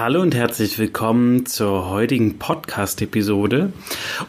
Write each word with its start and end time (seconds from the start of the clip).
Hallo 0.00 0.22
und 0.22 0.34
herzlich 0.34 0.78
willkommen 0.78 1.44
zur 1.44 1.90
heutigen 1.90 2.38
Podcast-Episode. 2.38 3.70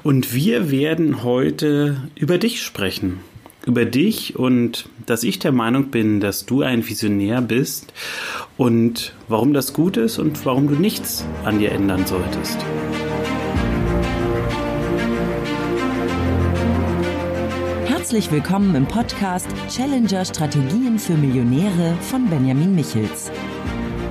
Und 0.03 0.33
wir 0.33 0.69
werden 0.69 1.23
heute 1.23 2.09
über 2.15 2.37
dich 2.37 2.61
sprechen. 2.61 3.21
Über 3.65 3.85
dich 3.85 4.35
und 4.35 4.89
dass 5.05 5.23
ich 5.23 5.39
der 5.39 5.53
Meinung 5.53 5.89
bin, 5.89 6.19
dass 6.19 6.45
du 6.45 6.61
ein 6.61 6.85
Visionär 6.85 7.39
bist 7.39 7.93
und 8.57 9.13
warum 9.29 9.53
das 9.53 9.71
gut 9.71 9.95
ist 9.95 10.19
und 10.19 10.45
warum 10.45 10.67
du 10.67 10.75
nichts 10.75 11.23
an 11.45 11.59
dir 11.59 11.71
ändern 11.71 12.05
solltest. 12.05 12.57
Herzlich 17.85 18.29
willkommen 18.29 18.75
im 18.75 18.87
Podcast 18.87 19.47
Challenger 19.69 20.25
Strategien 20.25 20.99
für 20.99 21.13
Millionäre 21.13 21.95
von 22.01 22.29
Benjamin 22.29 22.75
Michels. 22.75 23.31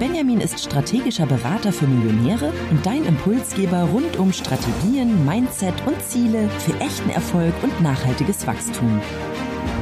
Benjamin 0.01 0.41
ist 0.41 0.59
strategischer 0.59 1.27
Berater 1.27 1.75
für 1.75 1.87
Millionäre 1.87 2.55
und 2.71 2.87
dein 2.87 3.05
Impulsgeber 3.05 3.83
rund 3.83 4.17
um 4.17 4.33
Strategien, 4.33 5.27
Mindset 5.27 5.75
und 5.87 6.03
Ziele 6.03 6.49
für 6.61 6.73
echten 6.81 7.11
Erfolg 7.11 7.53
und 7.63 7.83
nachhaltiges 7.83 8.47
Wachstum. 8.47 8.99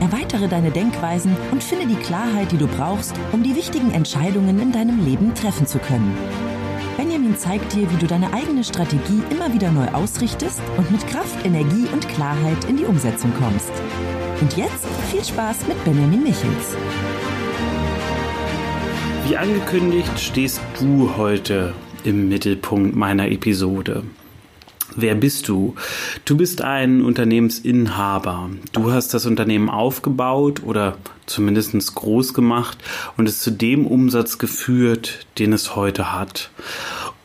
Erweitere 0.00 0.48
deine 0.48 0.72
Denkweisen 0.72 1.36
und 1.52 1.62
finde 1.62 1.86
die 1.86 2.02
Klarheit, 2.02 2.50
die 2.50 2.56
du 2.56 2.66
brauchst, 2.66 3.14
um 3.30 3.44
die 3.44 3.54
wichtigen 3.54 3.92
Entscheidungen 3.92 4.58
in 4.58 4.72
deinem 4.72 5.04
Leben 5.04 5.36
treffen 5.36 5.68
zu 5.68 5.78
können. 5.78 6.12
Benjamin 6.96 7.38
zeigt 7.38 7.72
dir, 7.74 7.88
wie 7.88 7.96
du 7.98 8.08
deine 8.08 8.32
eigene 8.34 8.64
Strategie 8.64 9.22
immer 9.30 9.54
wieder 9.54 9.70
neu 9.70 9.86
ausrichtest 9.92 10.60
und 10.76 10.90
mit 10.90 11.06
Kraft, 11.06 11.46
Energie 11.46 11.86
und 11.92 12.08
Klarheit 12.08 12.64
in 12.64 12.76
die 12.76 12.86
Umsetzung 12.86 13.32
kommst. 13.38 13.70
Und 14.40 14.56
jetzt 14.56 14.84
viel 15.12 15.24
Spaß 15.24 15.68
mit 15.68 15.82
Benjamin 15.84 16.24
Michels. 16.24 16.76
Wie 19.28 19.36
angekündigt 19.36 20.18
stehst 20.18 20.62
du 20.80 21.18
heute 21.18 21.74
im 22.02 22.30
Mittelpunkt 22.30 22.96
meiner 22.96 23.30
Episode. 23.30 24.04
Wer 24.96 25.14
bist 25.16 25.48
du? 25.48 25.74
Du 26.24 26.34
bist 26.34 26.62
ein 26.62 27.02
Unternehmensinhaber. 27.02 28.48
Du 28.72 28.90
hast 28.90 29.12
das 29.12 29.26
Unternehmen 29.26 29.68
aufgebaut 29.68 30.62
oder 30.64 30.96
zumindest 31.26 31.94
groß 31.94 32.32
gemacht 32.32 32.78
und 33.18 33.28
es 33.28 33.40
zu 33.40 33.50
dem 33.50 33.86
Umsatz 33.86 34.38
geführt, 34.38 35.26
den 35.38 35.52
es 35.52 35.76
heute 35.76 36.14
hat. 36.14 36.50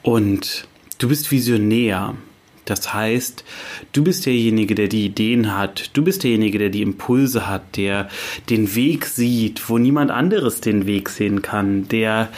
Und 0.02 0.68
du 0.98 1.08
bist 1.08 1.32
Visionär. 1.32 2.16
Das 2.66 2.94
heißt, 2.94 3.44
du 3.92 4.04
bist 4.04 4.26
derjenige, 4.26 4.76
der 4.76 4.88
die 4.88 5.06
Ideen 5.06 5.56
hat, 5.56 5.90
du 5.94 6.04
bist 6.04 6.24
derjenige, 6.24 6.60
der 6.60 6.70
die 6.70 6.82
Impulse 6.82 7.48
hat, 7.48 7.76
der 7.76 8.10
den 8.50 8.76
Weg 8.76 9.06
sieht, 9.06 9.70
wo 9.70 9.78
niemand 9.78 10.12
anderes 10.12 10.62
den 10.62 10.86
Weg 10.86 11.10
sehen 11.10 11.42
kann, 11.42 11.88
der 11.90 12.30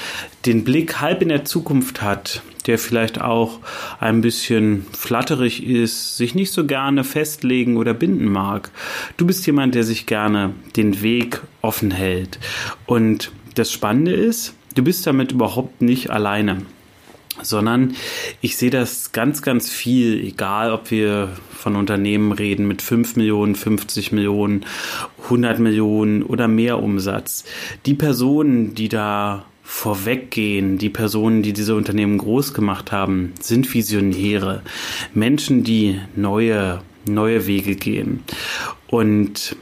den 0.45 0.63
Blick 0.63 0.99
halb 0.99 1.21
in 1.21 1.29
der 1.29 1.45
Zukunft 1.45 2.01
hat, 2.01 2.41
der 2.67 2.79
vielleicht 2.79 3.21
auch 3.21 3.59
ein 3.99 4.21
bisschen 4.21 4.85
flatterig 4.91 5.65
ist, 5.65 6.17
sich 6.17 6.33
nicht 6.33 6.51
so 6.51 6.65
gerne 6.65 7.03
festlegen 7.03 7.77
oder 7.77 7.93
binden 7.93 8.25
mag. 8.25 8.71
Du 9.17 9.25
bist 9.25 9.45
jemand, 9.45 9.75
der 9.75 9.83
sich 9.83 10.05
gerne 10.05 10.53
den 10.75 11.01
Weg 11.01 11.41
offen 11.61 11.91
hält. 11.91 12.39
Und 12.85 13.31
das 13.55 13.71
Spannende 13.71 14.13
ist, 14.13 14.53
du 14.75 14.83
bist 14.83 15.05
damit 15.05 15.31
überhaupt 15.31 15.81
nicht 15.81 16.09
alleine 16.09 16.61
sondern 17.41 17.95
ich 18.41 18.58
sehe 18.58 18.69
das 18.69 19.11
ganz, 19.11 19.41
ganz 19.41 19.69
viel, 19.69 20.23
egal 20.25 20.72
ob 20.72 20.91
wir 20.91 21.30
von 21.52 21.75
Unternehmen 21.75 22.31
reden 22.31 22.67
mit 22.67 22.81
5 22.81 23.16
Millionen, 23.16 23.55
50 23.55 24.11
Millionen, 24.11 24.66
100 25.23 25.59
Millionen 25.59 26.23
oder 26.23 26.47
mehr 26.47 26.81
Umsatz. 26.81 27.45
Die 27.86 27.95
Personen, 27.95 28.75
die 28.75 28.89
da 28.89 29.45
vorweggehen, 29.64 30.77
die 30.77 30.89
Personen, 30.89 31.42
die 31.42 31.52
diese 31.52 31.75
Unternehmen 31.75 32.19
groß 32.19 32.53
gemacht 32.53 32.92
haben, 32.92 33.33
sind 33.42 33.73
Visionäre. 33.73 34.61
Menschen, 35.14 35.64
die 35.64 35.99
neue, 36.16 36.81
neue 37.08 37.47
Wege 37.47 37.75
gehen. 37.75 38.23
Und 38.88 39.55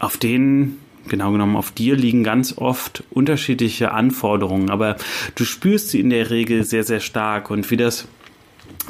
auf 0.00 0.16
denen 0.16 0.78
genau 1.08 1.32
genommen 1.32 1.56
auf 1.56 1.70
dir 1.72 1.96
liegen 1.96 2.24
ganz 2.24 2.56
oft 2.56 3.04
unterschiedliche 3.10 3.92
Anforderungen, 3.92 4.70
aber 4.70 4.96
du 5.34 5.44
spürst 5.44 5.90
sie 5.90 6.00
in 6.00 6.10
der 6.10 6.30
Regel 6.30 6.64
sehr, 6.64 6.84
sehr 6.84 7.00
stark. 7.00 7.50
Und 7.50 7.70
wie 7.70 7.76
das 7.76 8.06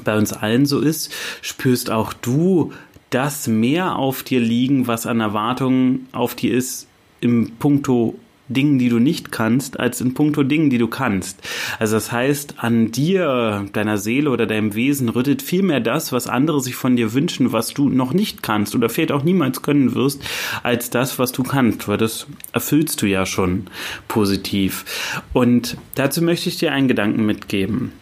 bei 0.04 0.16
uns 0.16 0.32
allen 0.32 0.66
so 0.66 0.80
ist, 0.80 1.12
spürst 1.42 1.90
auch 1.90 2.12
du 2.12 2.72
das 3.10 3.46
mehr 3.46 3.96
auf 3.96 4.22
dir 4.22 4.40
liegen, 4.40 4.86
was 4.86 5.06
an 5.06 5.20
Erwartungen 5.20 6.08
auf 6.12 6.34
dir 6.34 6.54
ist 6.54 6.86
im 7.20 7.52
Punkto 7.58 8.18
Dingen, 8.48 8.78
die 8.78 8.88
du 8.88 8.98
nicht 8.98 9.32
kannst, 9.32 9.80
als 9.80 10.00
in 10.00 10.14
puncto 10.14 10.42
Dingen, 10.42 10.70
die 10.70 10.78
du 10.78 10.88
kannst. 10.88 11.40
Also 11.78 11.96
das 11.96 12.12
heißt, 12.12 12.54
an 12.58 12.92
dir, 12.92 13.66
deiner 13.72 13.98
Seele 13.98 14.30
oder 14.30 14.46
deinem 14.46 14.74
Wesen 14.74 15.08
rüttet 15.08 15.42
viel 15.42 15.62
mehr 15.62 15.80
das, 15.80 16.12
was 16.12 16.28
andere 16.28 16.60
sich 16.60 16.76
von 16.76 16.96
dir 16.96 17.12
wünschen, 17.12 17.52
was 17.52 17.68
du 17.68 17.88
noch 17.88 18.12
nicht 18.12 18.42
kannst 18.42 18.74
oder 18.74 18.88
vielleicht 18.88 19.12
auch 19.12 19.24
niemals 19.24 19.62
können 19.62 19.94
wirst, 19.94 20.22
als 20.62 20.90
das, 20.90 21.18
was 21.18 21.32
du 21.32 21.42
kannst, 21.42 21.88
weil 21.88 21.98
das 21.98 22.26
erfüllst 22.52 23.02
du 23.02 23.06
ja 23.06 23.26
schon 23.26 23.66
positiv. 24.08 24.84
Und 25.32 25.76
dazu 25.94 26.22
möchte 26.22 26.48
ich 26.48 26.58
dir 26.58 26.72
einen 26.72 26.88
Gedanken 26.88 27.26
mitgeben. 27.26 27.92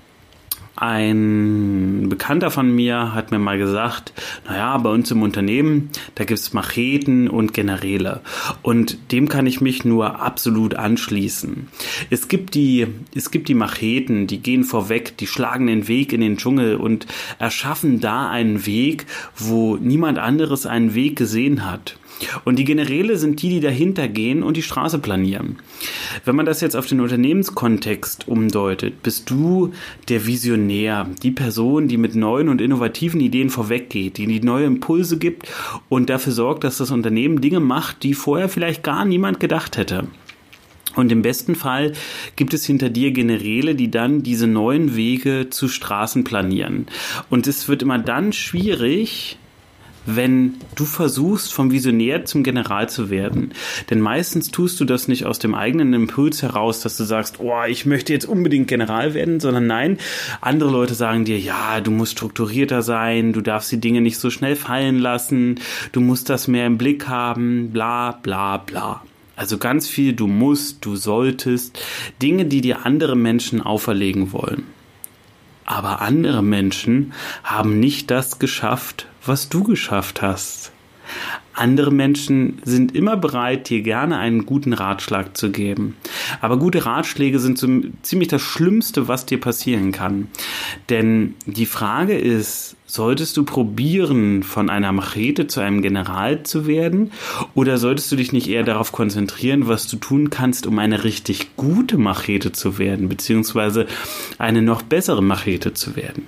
Ein 0.77 2.09
Bekannter 2.09 2.51
von 2.51 2.75
mir 2.75 3.15
hat 3.15 3.31
mir 3.31 3.39
mal 3.39 3.59
gesagt, 3.59 4.13
naja, 4.47 4.77
bei 4.79 4.91
uns 4.91 5.09
im 5.13 5.23
Unternehmen, 5.23 5.91
da 6.17 6.25
gibt's 6.25 6.53
Macheten 6.53 7.29
und 7.29 7.55
Generäle. 7.55 8.23
Und 8.63 9.13
dem 9.13 9.29
kann 9.29 9.47
ich 9.47 9.61
mich 9.61 9.85
nur 9.85 10.21
absolut 10.21 10.75
anschließen. 10.75 11.69
Es 12.11 12.27
gibt 12.27 12.55
die, 12.55 12.89
es 13.15 13.31
gibt 13.31 13.49
die 13.49 13.55
Macheten, 13.55 14.27
die 14.27 14.41
gehen 14.41 14.65
vorweg, 14.65 15.17
die 15.19 15.29
schlagen 15.29 15.69
den 15.69 15.87
Weg 15.87 16.13
in 16.13 16.21
den 16.21 16.39
Dschungel 16.39 16.75
und 16.75 17.07
erschaffen 17.39 18.01
da 18.01 18.29
einen 18.29 18.67
Weg, 18.67 19.07
wo 19.37 19.77
niemand 19.77 20.19
anderes 20.19 20.67
einen 20.67 20.95
Weg 20.95 21.15
gesehen 21.15 21.71
hat. 21.71 21.97
Und 22.45 22.59
die 22.59 22.65
Generäle 22.65 23.17
sind 23.17 23.43
die, 23.43 23.49
die 23.49 23.61
dahinter 23.61 24.09
gehen 24.09 24.43
und 24.43 24.57
die 24.57 24.63
Straße 24.63 24.99
planieren. 24.99 25.57
Wenn 26.25 26.37
man 26.37 26.47
das 26.47 26.61
jetzt 26.61 26.77
auf 26.77 26.87
den 26.87 27.01
Unternehmenskontext 27.01 28.29
umdeutet, 28.29 29.03
bist 29.03 29.31
du 29.31 29.73
der 30.09 30.27
Visionär, 30.27 31.09
die 31.23 31.31
Person, 31.31 31.89
die 31.89 31.97
mit 31.97 32.15
neuen 32.15 32.49
und 32.49 32.61
innovativen 32.61 33.21
Ideen 33.21 33.51
vorweggeht, 33.51 34.19
die 34.19 34.27
die 34.27 34.41
neue 34.41 34.67
Impulse 34.67 35.19
gibt 35.19 35.49
und 35.89 36.11
dafür 36.11 36.33
sorgt, 36.33 36.65
dass 36.65 36.79
das 36.79 36.91
Unternehmen 36.91 37.41
Dinge 37.41 37.61
macht, 37.61 38.03
die 38.03 38.15
vorher 38.15 38.49
vielleicht 38.49 38.83
gar 38.83 39.05
niemand 39.05 39.41
gedacht 39.41 39.77
hätte. 39.77 40.07
Und 40.97 41.11
im 41.11 41.23
besten 41.23 41.55
Fall 41.55 41.93
gibt 42.37 42.55
es 42.55 42.65
hinter 42.65 42.89
dir 42.89 43.11
Generäle, 43.11 43.75
die 43.75 43.91
dann 43.91 44.23
diese 44.23 44.47
neuen 44.47 44.97
Wege 44.97 45.49
zu 45.51 45.69
Straßen 45.69 46.25
planieren. 46.25 46.87
Und 47.31 47.47
es 47.47 47.69
wird 47.69 47.83
immer 47.83 47.99
dann 47.99 48.33
schwierig, 48.33 49.39
wenn 50.07 50.55
du 50.75 50.85
versuchst, 50.85 51.53
vom 51.53 51.71
Visionär 51.71 52.25
zum 52.25 52.43
General 52.43 52.89
zu 52.89 53.11
werden. 53.11 53.53
Denn 53.91 54.01
meistens 54.01 54.51
tust 54.51 54.81
du 54.81 54.85
das 54.85 55.09
nicht 55.09 55.25
aus 55.25 55.39
dem 55.39 55.55
eigenen 55.55 55.93
Impuls 55.95 56.43
heraus, 56.43 56.81
dass 56.81 56.97
du 56.97 57.05
sagst, 57.05 57.41
oh, 57.41 57.65
ich 57.69 57.87
möchte 57.87 58.13
jetzt 58.13 58.27
unbedingt 58.27 58.69
General 58.69 59.15
werden, 59.15 59.41
sondern 59.41 59.67
nein, 59.67 59.99
andere 60.41 60.71
Leute 60.71 60.95
sagen 60.95 61.25
dir, 61.25 61.39
ja, 61.39 61.81
du 61.81 61.91
musst 61.91 62.13
strukturierter 62.13 62.83
sein, 62.83 63.33
du 63.33 63.41
darfst 63.41 63.73
die 63.73 63.81
Dinge 63.81 64.01
nicht 64.01 64.19
so 64.19 64.31
schnell 64.31 64.57
fallen 64.57 64.99
lassen, 64.99 65.61
du 65.93 66.01
musst 66.01 66.29
das 66.31 66.49
mehr 66.49 66.67
im 66.67 66.79
Blick 66.79 67.09
haben, 67.09 67.71
bla 67.71 68.13
bla 68.13 68.59
bla. 68.59 69.03
Also 69.37 69.59
ganz 69.59 69.89
viel, 69.89 70.13
du 70.13 70.27
musst, 70.27 70.85
du 70.85 70.95
solltest, 70.95 71.79
Dinge, 72.23 72.45
die 72.45 72.61
dir 72.61 72.87
andere 72.87 73.17
Menschen 73.17 73.61
auferlegen 73.61 74.33
wollen. 74.33 74.65
Aber 75.65 76.01
andere 76.01 76.43
Menschen 76.43 77.13
haben 77.43 77.81
nicht 77.81 78.11
das 78.11 78.39
geschafft, 78.39 79.07
was 79.25 79.49
du 79.49 79.65
geschafft 79.65 80.21
hast. 80.23 80.74
Andere 81.55 81.93
Menschen 81.93 82.61
sind 82.65 82.95
immer 82.95 83.17
bereit, 83.17 83.69
dir 83.69 83.83
gerne 83.83 84.19
einen 84.19 84.45
guten 84.45 84.73
Ratschlag 84.73 85.37
zu 85.37 85.51
geben. 85.51 85.97
Aber 86.41 86.59
gute 86.59 86.85
Ratschläge 86.85 87.39
sind 87.39 87.59
so 87.59 87.69
ziemlich 88.03 88.29
das 88.29 88.43
Schlimmste, 88.43 89.07
was 89.07 89.25
dir 89.25 89.41
passieren 89.41 89.93
kann. 89.93 90.29
Denn 90.91 91.35
die 91.47 91.67
Frage 91.67 92.19
ist, 92.19 92.77
solltest 92.87 93.37
du 93.37 93.45
probieren, 93.45 94.43
von 94.43 94.69
einer 94.69 94.93
Machete 94.93 95.47
zu 95.47 95.61
einem 95.61 95.81
General 95.81 96.43
zu 96.43 96.67
werden? 96.67 97.13
Oder 97.55 97.79
solltest 97.79 98.11
du 98.11 98.17
dich 98.17 98.33
nicht 98.33 98.49
eher 98.49 98.65
darauf 98.65 98.93
konzentrieren, 98.93 99.69
was 99.69 99.87
du 99.87 99.97
tun 99.97 100.31
kannst, 100.31 100.67
um 100.67 100.79
eine 100.79 101.05
richtig 101.05 101.57
gute 101.57 101.99
Machete 101.99 102.53
zu 102.53 102.79
werden, 102.79 103.09
beziehungsweise 103.09 103.87
eine 104.39 104.63
noch 104.63 104.83
bessere 104.83 105.23
Machete 105.23 105.73
zu 105.73 105.95
werden? 105.97 106.25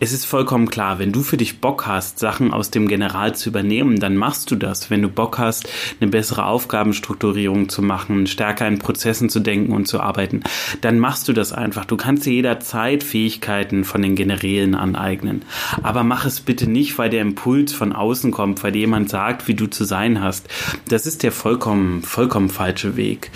Es 0.00 0.12
ist 0.12 0.24
vollkommen 0.24 0.68
klar, 0.68 0.98
wenn 0.98 1.12
du 1.12 1.22
für 1.22 1.36
dich 1.36 1.60
Bock 1.60 1.86
hast, 1.86 2.18
Sachen 2.18 2.52
aus 2.52 2.70
dem 2.70 2.88
General 2.88 3.34
zu 3.34 3.48
übernehmen, 3.48 4.00
dann 4.00 4.16
machst 4.16 4.50
du 4.50 4.56
das. 4.56 4.90
Wenn 4.90 5.02
du 5.02 5.08
Bock 5.08 5.38
hast, 5.38 5.68
eine 6.00 6.10
bessere 6.10 6.46
Aufgabenstrukturierung 6.46 7.68
zu 7.68 7.82
machen, 7.82 8.26
stärker 8.26 8.66
in 8.66 8.78
Prozessen 8.78 9.28
zu 9.28 9.40
denken 9.40 9.72
und 9.72 9.86
zu 9.86 10.00
arbeiten, 10.00 10.42
dann 10.80 10.98
machst 10.98 11.28
du 11.28 11.32
das 11.32 11.52
einfach. 11.52 11.84
Du 11.84 11.96
kannst 11.96 12.26
dir 12.26 12.32
jederzeit 12.32 13.02
Fähigkeiten 13.02 13.84
von 13.84 14.02
den 14.02 14.14
Generälen 14.14 14.74
aneignen. 14.74 15.42
Aber 15.82 16.04
mach 16.04 16.24
es 16.24 16.40
bitte 16.40 16.68
nicht, 16.68 16.98
weil 16.98 17.10
der 17.10 17.22
Impuls 17.22 17.72
von 17.72 17.92
außen 17.92 18.30
kommt, 18.30 18.62
weil 18.62 18.72
dir 18.72 18.80
jemand 18.80 19.10
sagt, 19.10 19.48
wie 19.48 19.54
du 19.54 19.66
zu 19.66 19.84
sein 19.84 20.20
hast. 20.20 20.48
Das 20.88 21.06
ist 21.06 21.22
der 21.22 21.32
vollkommen, 21.32 22.02
vollkommen 22.02 22.48
falsche 22.48 22.96
Weg. 22.96 23.30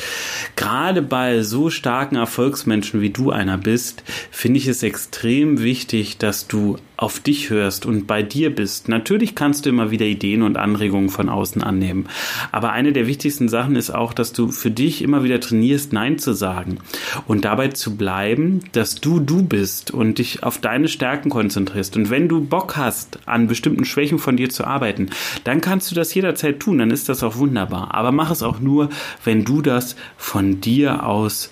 Gerade 0.57 1.03
bei 1.03 1.43
so 1.43 1.71
starken 1.71 2.17
Erfolgsmenschen 2.17 3.01
wie 3.01 3.11
du 3.11 3.31
einer 3.31 3.59
bist, 3.59 4.03
finde 4.31 4.59
ich 4.59 4.67
es 4.67 4.83
extrem 4.83 5.63
wichtig, 5.63 6.19
dass 6.19 6.38
du 6.47 6.77
auf 6.97 7.21
dich 7.21 7.51
hörst 7.51 7.87
und 7.87 8.07
bei 8.07 8.23
dir 8.23 8.55
bist. 8.55 8.89
Natürlich 8.89 9.35
kannst 9.35 9.65
du 9.65 9.71
immer 9.71 9.91
wieder 9.91 10.07
Ideen 10.07 10.43
und 10.43 10.57
Anregungen 10.57 11.09
von 11.09 11.29
außen 11.29 11.63
annehmen. 11.63 12.07
Aber 12.53 12.73
eine 12.73 12.93
der 12.93 13.07
wichtigsten 13.07 13.49
Sachen 13.49 13.77
ist 13.77 13.91
auch, 13.91 14.13
dass 14.13 14.33
du 14.33 14.51
für 14.51 14.71
dich 14.71 15.03
immer 15.03 15.25
wieder 15.25 15.41
trainierst, 15.41 15.93
Nein 15.93 16.19
zu 16.19 16.33
sagen 16.33 16.79
und 17.27 17.45
dabei 17.45 17.69
zu 17.69 17.97
bleiben, 17.97 18.61
dass 18.73 18.97
du 18.97 19.21
du 19.21 19.43
bist 19.43 19.91
und 19.91 20.19
dich 20.19 20.43
auf 20.43 20.59
deine 20.59 20.89
Stärken 20.89 21.31
konzentrierst. 21.31 21.97
Und 21.97 22.11
wenn 22.11 22.29
du 22.29 22.41
Bock 22.41 22.77
hast, 22.77 23.21
an 23.27 23.47
bestimmten 23.47 23.85
Schwächen 23.85 24.19
von 24.19 24.37
dir 24.37 24.51
zu 24.51 24.65
arbeiten, 24.65 25.11
dann 25.45 25.61
kannst 25.61 25.91
du 25.91 25.95
das 25.95 26.13
jederzeit 26.15 26.61
tun. 26.61 26.79
Dann 26.79 26.91
ist 26.91 27.09
das 27.09 27.23
auch 27.23 27.37
wunderbar. 27.37 27.95
Aber 27.95 28.13
mach 28.13 28.31
es 28.31 28.43
auch 28.43 28.61
nur, 28.61 28.91
wenn 29.25 29.45
du 29.45 29.63
das 29.63 29.97
von 30.17 30.61
dir 30.61 31.07
aus 31.07 31.51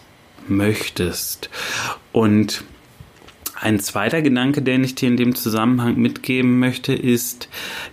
möchtest. 0.49 1.51
Und 2.13 2.65
ein 3.67 3.81
zweiter 3.81 4.23
Gedanke, 4.23 4.63
den 4.63 4.85
ich 4.85 4.95
dir 4.95 5.09
in 5.09 5.17
dem 5.17 5.35
Zusammenhang 5.35 5.97
mitgeben 5.97 6.61
möchte, 6.61 6.95
ist, 6.95 7.49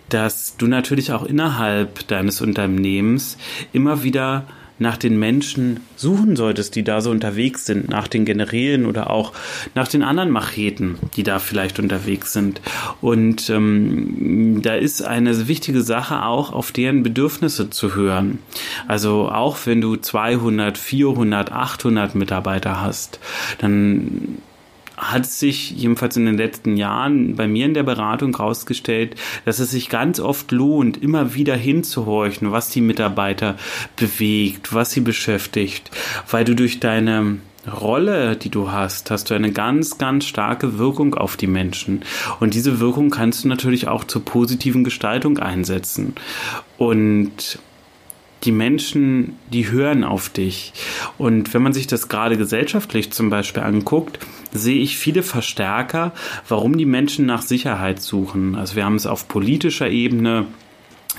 dass 0.09 0.55
du 0.55 0.67
natürlich 0.67 1.11
auch 1.11 1.23
innerhalb 1.23 2.07
deines 2.07 2.41
Unternehmens 2.41 3.39
immer 3.73 4.03
wieder 4.03 4.45
nach 4.77 4.97
den 4.97 5.17
Menschen 5.17 5.79
suchen 5.95 6.35
solltest, 6.35 6.75
die 6.75 6.83
da 6.83 7.01
so 7.01 7.09
unterwegs 7.09 7.65
sind, 7.65 7.89
nach 7.89 8.07
den 8.07 8.23
Generälen 8.23 8.85
oder 8.85 9.09
auch 9.09 9.33
nach 9.73 9.87
den 9.87 10.03
anderen 10.03 10.29
Macheten, 10.29 10.99
die 11.15 11.23
da 11.23 11.39
vielleicht 11.39 11.79
unterwegs 11.79 12.33
sind. 12.33 12.61
Und 13.01 13.49
ähm, 13.49 14.61
da 14.61 14.75
ist 14.75 15.01
eine 15.01 15.47
wichtige 15.47 15.81
Sache 15.81 16.23
auch, 16.23 16.53
auf 16.53 16.71
deren 16.71 17.01
Bedürfnisse 17.01 17.71
zu 17.71 17.95
hören. 17.95 18.39
Also 18.87 19.29
auch 19.29 19.57
wenn 19.65 19.81
du 19.81 19.95
200, 19.95 20.77
400, 20.77 21.51
800 21.51 22.13
Mitarbeiter 22.13 22.81
hast, 22.81 23.19
dann 23.59 24.37
hat 25.11 25.25
sich 25.25 25.71
jedenfalls 25.71 26.17
in 26.17 26.25
den 26.25 26.37
letzten 26.37 26.77
Jahren 26.77 27.35
bei 27.35 27.47
mir 27.47 27.65
in 27.65 27.73
der 27.73 27.83
Beratung 27.83 28.35
herausgestellt, 28.35 29.15
dass 29.45 29.59
es 29.59 29.71
sich 29.71 29.89
ganz 29.89 30.19
oft 30.19 30.51
lohnt, 30.51 31.01
immer 31.01 31.33
wieder 31.33 31.55
hinzuhorchen, 31.55 32.51
was 32.51 32.69
die 32.69 32.81
Mitarbeiter 32.81 33.55
bewegt, 33.95 34.73
was 34.73 34.91
sie 34.91 35.01
beschäftigt, 35.01 35.91
weil 36.29 36.45
du 36.45 36.55
durch 36.55 36.79
deine 36.79 37.37
Rolle, 37.71 38.35
die 38.35 38.49
du 38.49 38.71
hast, 38.71 39.09
hast 39.09 39.29
du 39.29 39.33
eine 39.33 39.51
ganz, 39.51 39.97
ganz 39.97 40.25
starke 40.25 40.77
Wirkung 40.77 41.15
auf 41.15 41.37
die 41.37 41.47
Menschen. 41.47 42.01
Und 42.39 42.53
diese 42.53 42.79
Wirkung 42.79 43.09
kannst 43.09 43.43
du 43.43 43.47
natürlich 43.47 43.87
auch 43.87 44.03
zur 44.03 44.25
positiven 44.25 44.83
Gestaltung 44.83 45.39
einsetzen. 45.39 46.15
Und 46.77 47.59
die 48.43 48.51
Menschen, 48.51 49.37
die 49.51 49.71
hören 49.71 50.03
auf 50.03 50.29
dich. 50.29 50.73
Und 51.17 51.53
wenn 51.53 51.63
man 51.63 51.73
sich 51.73 51.87
das 51.87 52.09
gerade 52.09 52.37
gesellschaftlich 52.37 53.11
zum 53.11 53.29
Beispiel 53.29 53.63
anguckt, 53.63 54.19
sehe 54.51 54.81
ich 54.81 54.97
viele 54.97 55.23
Verstärker, 55.23 56.13
warum 56.47 56.77
die 56.77 56.85
Menschen 56.85 57.25
nach 57.25 57.41
Sicherheit 57.41 58.01
suchen. 58.01 58.55
Also 58.55 58.75
wir 58.75 58.85
haben 58.85 58.95
es 58.95 59.07
auf 59.07 59.27
politischer 59.27 59.89
Ebene, 59.89 60.45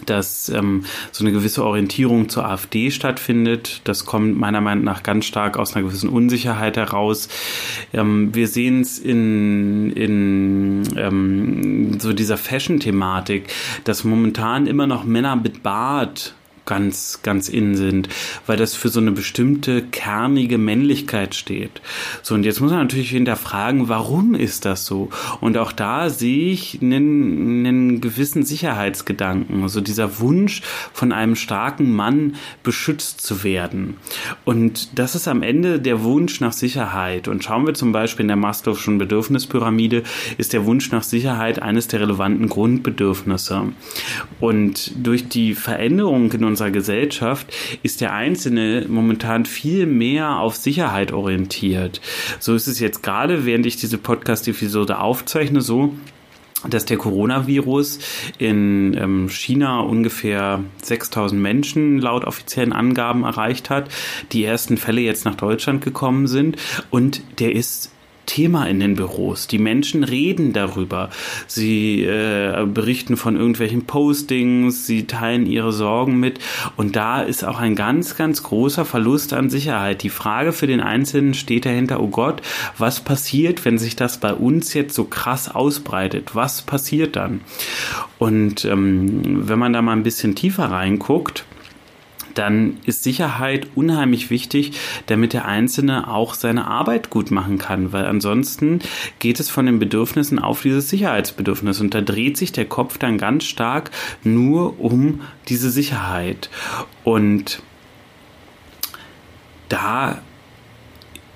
dass 0.06 0.48
ähm, 0.48 0.84
so 1.12 1.24
eine 1.24 1.32
gewisse 1.32 1.64
Orientierung 1.64 2.28
zur 2.28 2.46
AfD 2.46 2.90
stattfindet. 2.90 3.80
Das 3.84 4.04
kommt 4.04 4.36
meiner 4.36 4.60
Meinung 4.60 4.84
nach 4.84 5.02
ganz 5.02 5.24
stark 5.24 5.56
aus 5.56 5.74
einer 5.74 5.86
gewissen 5.86 6.08
Unsicherheit 6.08 6.76
heraus. 6.76 7.28
Ähm, 7.92 8.34
wir 8.34 8.48
sehen 8.48 8.80
es 8.80 8.98
in, 8.98 9.90
in 9.92 10.82
ähm, 10.96 12.00
so 12.00 12.12
dieser 12.12 12.36
Fashion-Thematik, 12.36 13.52
dass 13.84 14.04
momentan 14.04 14.66
immer 14.66 14.86
noch 14.86 15.04
Männer 15.04 15.36
mit 15.36 15.62
Bart 15.62 16.34
ganz, 16.66 17.20
ganz 17.22 17.48
innen 17.48 17.76
sind, 17.76 18.08
weil 18.46 18.56
das 18.56 18.74
für 18.74 18.88
so 18.88 19.00
eine 19.00 19.12
bestimmte 19.12 19.82
kernige 19.82 20.58
Männlichkeit 20.58 21.34
steht. 21.34 21.80
So, 22.22 22.34
und 22.34 22.44
jetzt 22.44 22.60
muss 22.60 22.70
man 22.70 22.80
natürlich 22.80 23.10
hinterfragen, 23.10 23.88
warum 23.88 24.34
ist 24.34 24.64
das 24.64 24.86
so? 24.86 25.10
Und 25.40 25.58
auch 25.58 25.72
da 25.72 26.10
sehe 26.10 26.52
ich 26.52 26.80
einen, 26.80 27.66
einen 27.66 28.00
gewissen 28.00 28.44
Sicherheitsgedanken, 28.44 29.62
also 29.62 29.80
dieser 29.80 30.20
Wunsch 30.20 30.62
von 30.92 31.12
einem 31.12 31.36
starken 31.36 31.92
Mann 31.92 32.36
beschützt 32.62 33.20
zu 33.20 33.44
werden. 33.44 33.96
Und 34.44 34.98
das 34.98 35.14
ist 35.14 35.28
am 35.28 35.42
Ende 35.42 35.80
der 35.80 36.02
Wunsch 36.02 36.40
nach 36.40 36.52
Sicherheit. 36.52 37.28
Und 37.28 37.44
schauen 37.44 37.66
wir 37.66 37.74
zum 37.74 37.92
Beispiel 37.92 38.24
in 38.24 38.28
der 38.28 38.36
Maslow'schen 38.36 38.98
Bedürfnispyramide, 38.98 40.02
ist 40.38 40.52
der 40.52 40.64
Wunsch 40.64 40.90
nach 40.90 41.02
Sicherheit 41.02 41.60
eines 41.60 41.88
der 41.88 42.00
relevanten 42.00 42.48
Grundbedürfnisse. 42.48 43.72
Und 44.40 44.92
durch 44.96 45.28
die 45.28 45.54
Veränderung 45.54 46.32
in 46.32 46.44
unserer 46.54 46.70
Gesellschaft 46.70 47.52
ist 47.82 48.00
der 48.00 48.12
Einzelne 48.12 48.86
momentan 48.88 49.44
viel 49.44 49.86
mehr 49.86 50.38
auf 50.38 50.54
Sicherheit 50.54 51.10
orientiert. 51.10 52.00
So 52.38 52.54
ist 52.54 52.68
es 52.68 52.78
jetzt 52.78 53.02
gerade, 53.02 53.44
während 53.44 53.66
ich 53.66 53.76
diese 53.76 53.98
Podcast-Episode 53.98 55.00
aufzeichne, 55.00 55.62
so, 55.62 55.94
dass 56.68 56.84
der 56.84 56.96
Coronavirus 56.96 57.98
in 58.38 58.94
ähm, 58.94 59.28
China 59.28 59.80
ungefähr 59.80 60.62
6000 60.80 61.42
Menschen 61.42 61.98
laut 61.98 62.24
offiziellen 62.24 62.72
Angaben 62.72 63.24
erreicht 63.24 63.68
hat, 63.68 63.90
die 64.30 64.44
ersten 64.44 64.76
Fälle 64.76 65.00
jetzt 65.00 65.24
nach 65.24 65.34
Deutschland 65.34 65.82
gekommen 65.82 66.28
sind 66.28 66.56
und 66.90 67.20
der 67.40 67.52
ist 67.52 67.90
Thema 68.26 68.66
in 68.66 68.80
den 68.80 68.94
Büros. 68.94 69.46
Die 69.46 69.58
Menschen 69.58 70.04
reden 70.04 70.52
darüber. 70.52 71.10
Sie 71.46 72.04
äh, 72.04 72.66
berichten 72.66 73.16
von 73.16 73.36
irgendwelchen 73.36 73.86
Postings, 73.86 74.86
sie 74.86 75.06
teilen 75.06 75.46
ihre 75.46 75.72
Sorgen 75.72 76.18
mit. 76.20 76.38
Und 76.76 76.96
da 76.96 77.22
ist 77.22 77.44
auch 77.44 77.58
ein 77.58 77.74
ganz, 77.74 78.16
ganz 78.16 78.42
großer 78.42 78.84
Verlust 78.84 79.32
an 79.32 79.50
Sicherheit. 79.50 80.02
Die 80.02 80.10
Frage 80.10 80.52
für 80.52 80.66
den 80.66 80.80
Einzelnen 80.80 81.34
steht 81.34 81.66
dahinter, 81.66 82.00
oh 82.00 82.08
Gott, 82.08 82.42
was 82.78 83.00
passiert, 83.00 83.64
wenn 83.64 83.78
sich 83.78 83.96
das 83.96 84.18
bei 84.18 84.32
uns 84.32 84.74
jetzt 84.74 84.94
so 84.94 85.04
krass 85.04 85.54
ausbreitet? 85.54 86.34
Was 86.34 86.62
passiert 86.62 87.16
dann? 87.16 87.40
Und 88.18 88.64
ähm, 88.64 89.48
wenn 89.48 89.58
man 89.58 89.72
da 89.72 89.82
mal 89.82 89.92
ein 89.92 90.02
bisschen 90.02 90.34
tiefer 90.34 90.64
reinguckt, 90.64 91.44
dann 92.34 92.78
ist 92.84 93.02
Sicherheit 93.02 93.68
unheimlich 93.74 94.30
wichtig, 94.30 94.72
damit 95.06 95.32
der 95.32 95.46
Einzelne 95.46 96.08
auch 96.08 96.34
seine 96.34 96.66
Arbeit 96.66 97.10
gut 97.10 97.30
machen 97.30 97.58
kann, 97.58 97.92
weil 97.92 98.06
ansonsten 98.06 98.80
geht 99.18 99.40
es 99.40 99.50
von 99.50 99.66
den 99.66 99.78
Bedürfnissen 99.78 100.38
auf 100.38 100.62
dieses 100.62 100.88
Sicherheitsbedürfnis 100.88 101.80
und 101.80 101.94
da 101.94 102.00
dreht 102.00 102.36
sich 102.36 102.52
der 102.52 102.66
Kopf 102.66 102.98
dann 102.98 103.18
ganz 103.18 103.44
stark 103.44 103.90
nur 104.22 104.80
um 104.80 105.20
diese 105.48 105.70
Sicherheit. 105.70 106.50
Und 107.04 107.62
da 109.68 110.20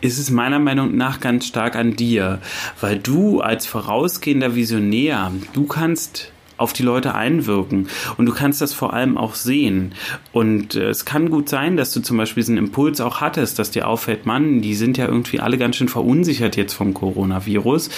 ist 0.00 0.18
es 0.18 0.30
meiner 0.30 0.58
Meinung 0.58 0.96
nach 0.96 1.20
ganz 1.20 1.46
stark 1.46 1.74
an 1.76 1.96
dir, 1.96 2.40
weil 2.80 2.98
du 2.98 3.40
als 3.40 3.66
vorausgehender 3.66 4.54
Visionär, 4.54 5.32
du 5.52 5.66
kannst 5.66 6.32
auf 6.58 6.72
die 6.72 6.82
Leute 6.82 7.14
einwirken. 7.14 7.88
Und 8.16 8.26
du 8.26 8.32
kannst 8.32 8.60
das 8.60 8.74
vor 8.74 8.92
allem 8.92 9.16
auch 9.16 9.34
sehen. 9.34 9.94
Und 10.32 10.74
äh, 10.74 10.90
es 10.90 11.04
kann 11.04 11.30
gut 11.30 11.48
sein, 11.48 11.76
dass 11.76 11.92
du 11.92 12.00
zum 12.00 12.16
Beispiel 12.16 12.42
diesen 12.42 12.58
Impuls 12.58 13.00
auch 13.00 13.20
hattest, 13.20 13.58
dass 13.58 13.70
dir 13.70 13.88
auffällt, 13.88 14.26
Mann, 14.26 14.60
die 14.60 14.74
sind 14.74 14.98
ja 14.98 15.06
irgendwie 15.06 15.40
alle 15.40 15.56
ganz 15.58 15.76
schön 15.76 15.88
verunsichert 15.88 16.56
jetzt 16.56 16.74
vom 16.74 16.92
Coronavirus. 16.92 17.90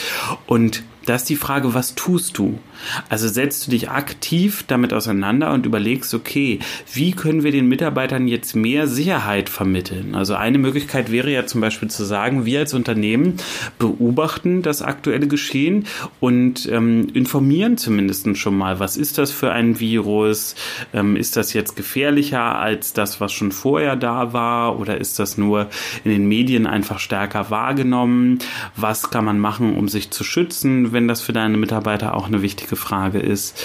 Und 0.46 0.82
da 1.10 1.16
ist 1.16 1.28
die 1.28 1.34
Frage, 1.34 1.74
was 1.74 1.96
tust 1.96 2.38
du? 2.38 2.60
Also 3.08 3.26
setzt 3.26 3.66
du 3.66 3.72
dich 3.72 3.90
aktiv 3.90 4.62
damit 4.68 4.92
auseinander 4.92 5.52
und 5.52 5.66
überlegst, 5.66 6.14
okay, 6.14 6.60
wie 6.92 7.10
können 7.10 7.42
wir 7.42 7.50
den 7.50 7.66
Mitarbeitern 7.66 8.28
jetzt 8.28 8.54
mehr 8.54 8.86
Sicherheit 8.86 9.48
vermitteln? 9.48 10.14
Also 10.14 10.36
eine 10.36 10.58
Möglichkeit 10.58 11.10
wäre 11.10 11.32
ja 11.32 11.46
zum 11.46 11.62
Beispiel 11.62 11.90
zu 11.90 12.04
sagen, 12.04 12.46
wir 12.46 12.60
als 12.60 12.74
Unternehmen 12.74 13.38
beobachten 13.80 14.62
das 14.62 14.82
aktuelle 14.82 15.26
Geschehen 15.26 15.86
und 16.20 16.68
ähm, 16.70 17.08
informieren 17.12 17.76
zumindest 17.76 18.36
schon 18.38 18.56
mal, 18.56 18.78
was 18.78 18.96
ist 18.96 19.18
das 19.18 19.32
für 19.32 19.50
ein 19.50 19.80
Virus? 19.80 20.54
Ähm, 20.92 21.16
ist 21.16 21.36
das 21.36 21.54
jetzt 21.54 21.74
gefährlicher 21.74 22.60
als 22.60 22.92
das, 22.92 23.20
was 23.20 23.32
schon 23.32 23.50
vorher 23.50 23.96
da 23.96 24.32
war? 24.32 24.78
Oder 24.78 24.98
ist 24.98 25.18
das 25.18 25.36
nur 25.38 25.70
in 26.04 26.12
den 26.12 26.28
Medien 26.28 26.68
einfach 26.68 27.00
stärker 27.00 27.50
wahrgenommen? 27.50 28.38
Was 28.76 29.10
kann 29.10 29.24
man 29.24 29.40
machen, 29.40 29.74
um 29.76 29.88
sich 29.88 30.10
zu 30.10 30.22
schützen, 30.22 30.92
wenn 30.92 30.99
das 31.08 31.20
für 31.20 31.32
deine 31.32 31.56
Mitarbeiter 31.56 32.14
auch 32.14 32.26
eine 32.26 32.42
wichtige 32.42 32.76
Frage 32.76 33.18
ist. 33.18 33.64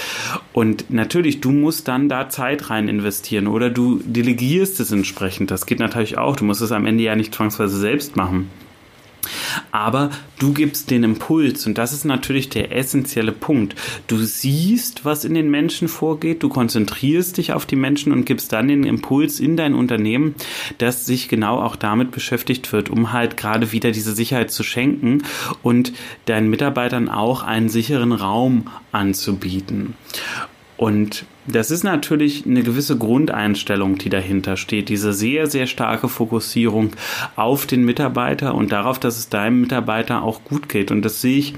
Und 0.54 0.90
natürlich, 0.90 1.42
du 1.42 1.52
musst 1.52 1.88
dann 1.88 2.10
da 2.10 2.30
Zeit 2.30 2.70
rein 2.70 2.88
investieren 2.88 3.48
oder 3.48 3.70
du 3.70 4.02
delegierst 4.04 4.80
es 4.80 4.92
entsprechend. 4.92 5.52
Das 5.52 5.66
geht 5.66 5.80
natürlich 5.80 6.18
auch. 6.18 6.36
Du 6.36 6.46
musst 6.46 6.62
es 6.62 6.72
am 6.72 6.86
Ende 6.86 7.04
ja 7.04 7.16
nicht 7.16 7.34
zwangsweise 7.34 7.78
selbst 7.78 8.16
machen. 8.16 8.50
Aber 9.72 10.10
du 10.40 10.54
gibst 10.54 10.92
den 10.92 11.04
Impuls 11.04 11.66
und 11.66 11.78
das 11.78 11.94
ist 11.94 12.06
natürlich 12.06 12.50
der 12.50 12.76
essentielle 12.76 13.32
Punkt. 13.32 13.76
Du 14.08 14.18
siehst, 14.18 15.06
was 15.06 15.26
in 15.26 15.34
den 15.34 15.50
Menschen 15.50 15.88
vorgeht, 15.88 16.44
du 16.44 16.50
konzentrierst 16.50 17.38
dich 17.38 17.54
auf 17.54 17.66
die 17.66 17.76
Menschen 17.76 18.12
und 18.12 18.26
gibst 18.26 18.54
dann 18.54 18.68
den 18.68 18.84
Impuls 18.84 19.40
in 19.40 19.58
dein 19.58 19.74
Unternehmen, 19.74 20.36
das 20.78 21.06
sich 21.06 21.28
genau 21.28 21.62
auch 21.62 21.76
damit 21.76 22.12
beschäftigt 22.12 22.72
wird, 22.72 22.90
um 22.90 23.14
halt 23.14 23.38
gerade 23.38 23.72
wieder 23.72 23.92
diese 23.92 24.14
Sicherheit 24.14 24.52
zu 24.52 24.64
schenken 24.64 25.24
und 25.64 25.94
deinen 26.26 26.50
Mitarbeitern 26.50 27.10
auch 27.10 27.44
einen 27.44 27.70
sicheren 27.70 28.12
Raum 28.12 28.68
anzubieten. 28.92 29.96
Und 30.78 31.26
das 31.48 31.72
ist 31.72 31.84
natürlich 31.84 32.46
eine 32.46 32.64
gewisse 32.64 32.98
Grundeinstellung, 32.98 33.98
die 33.98 34.10
dahinter 34.10 34.58
steht. 34.58 34.90
Diese 34.90 35.14
sehr, 35.14 35.48
sehr 35.48 35.68
starke 35.68 36.10
Fokussierung 36.10 36.92
auf 37.36 37.66
den 37.66 37.86
Mitarbeiter 37.86 38.56
und 38.56 38.72
darauf, 38.72 39.00
dass 39.00 39.18
es 39.18 39.30
deinem 39.30 39.62
Mitarbeiter 39.62 40.24
auch 40.24 40.44
gut 40.44 40.68
geht. 40.68 40.92
Und 40.92 41.04
das 41.04 41.22
sehe 41.22 41.38
ich 41.38 41.54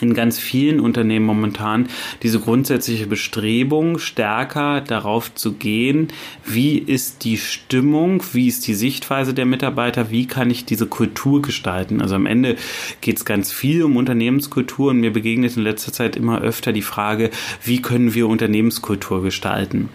in 0.00 0.14
ganz 0.14 0.38
vielen 0.38 0.80
Unternehmen 0.80 1.26
momentan 1.26 1.88
diese 2.22 2.40
grundsätzliche 2.40 3.06
Bestrebung, 3.06 3.98
stärker 3.98 4.80
darauf 4.80 5.34
zu 5.34 5.52
gehen, 5.52 6.08
wie 6.44 6.78
ist 6.78 7.24
die 7.24 7.36
Stimmung, 7.36 8.22
wie 8.32 8.48
ist 8.48 8.66
die 8.66 8.74
Sichtweise 8.74 9.34
der 9.34 9.46
Mitarbeiter, 9.46 10.10
wie 10.10 10.26
kann 10.26 10.50
ich 10.50 10.64
diese 10.64 10.86
Kultur 10.86 11.42
gestalten. 11.42 12.00
Also 12.00 12.14
am 12.14 12.26
Ende 12.26 12.56
geht 13.00 13.18
es 13.18 13.24
ganz 13.24 13.52
viel 13.52 13.82
um 13.82 13.96
Unternehmenskultur 13.96 14.90
und 14.90 15.00
mir 15.00 15.12
begegnet 15.12 15.56
in 15.56 15.62
letzter 15.62 15.92
Zeit 15.92 16.16
immer 16.16 16.40
öfter 16.40 16.72
die 16.72 16.82
Frage, 16.82 17.30
wie 17.64 17.82
können 17.82 18.14
wir 18.14 18.28
Unternehmenskultur 18.28 19.22
gestalten. 19.22 19.88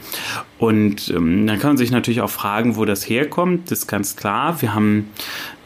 Und 0.64 1.10
ähm, 1.10 1.46
dann 1.46 1.60
kann 1.60 1.72
man 1.72 1.78
sich 1.78 1.92
natürlich 1.92 2.22
auch 2.22 2.30
fragen, 2.30 2.78
wo 2.78 2.86
das 2.86 3.10
herkommt. 3.10 3.70
Das 3.70 3.80
ist 3.80 3.88
ganz 3.88 4.16
klar. 4.16 4.62
Wir 4.62 4.74
haben 4.74 5.10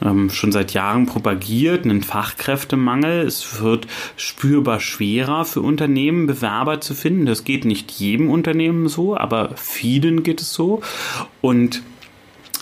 ähm, 0.02 0.32
schon 0.32 0.52
seit 0.52 0.74
Jahren 0.74 1.06
propagiert, 1.06 1.86
einen 1.86 2.02
Fachkräftemangel. 2.02 3.22
Es 3.22 3.62
wird 3.62 3.88
spürbar 4.28 4.82
schwerer 4.82 5.46
für 5.46 5.62
Unternehmen, 5.62 6.28
Bewerber 6.28 6.82
zu 6.82 6.94
finden. 6.94 7.26
Das 7.26 7.46
geht 7.46 7.64
nicht 7.64 7.92
jedem 7.92 8.30
Unternehmen 8.30 8.90
so, 8.90 9.16
aber 9.16 9.52
vielen 9.56 10.24
geht 10.24 10.42
es 10.42 10.52
so. 10.52 10.82
Und 11.40 11.82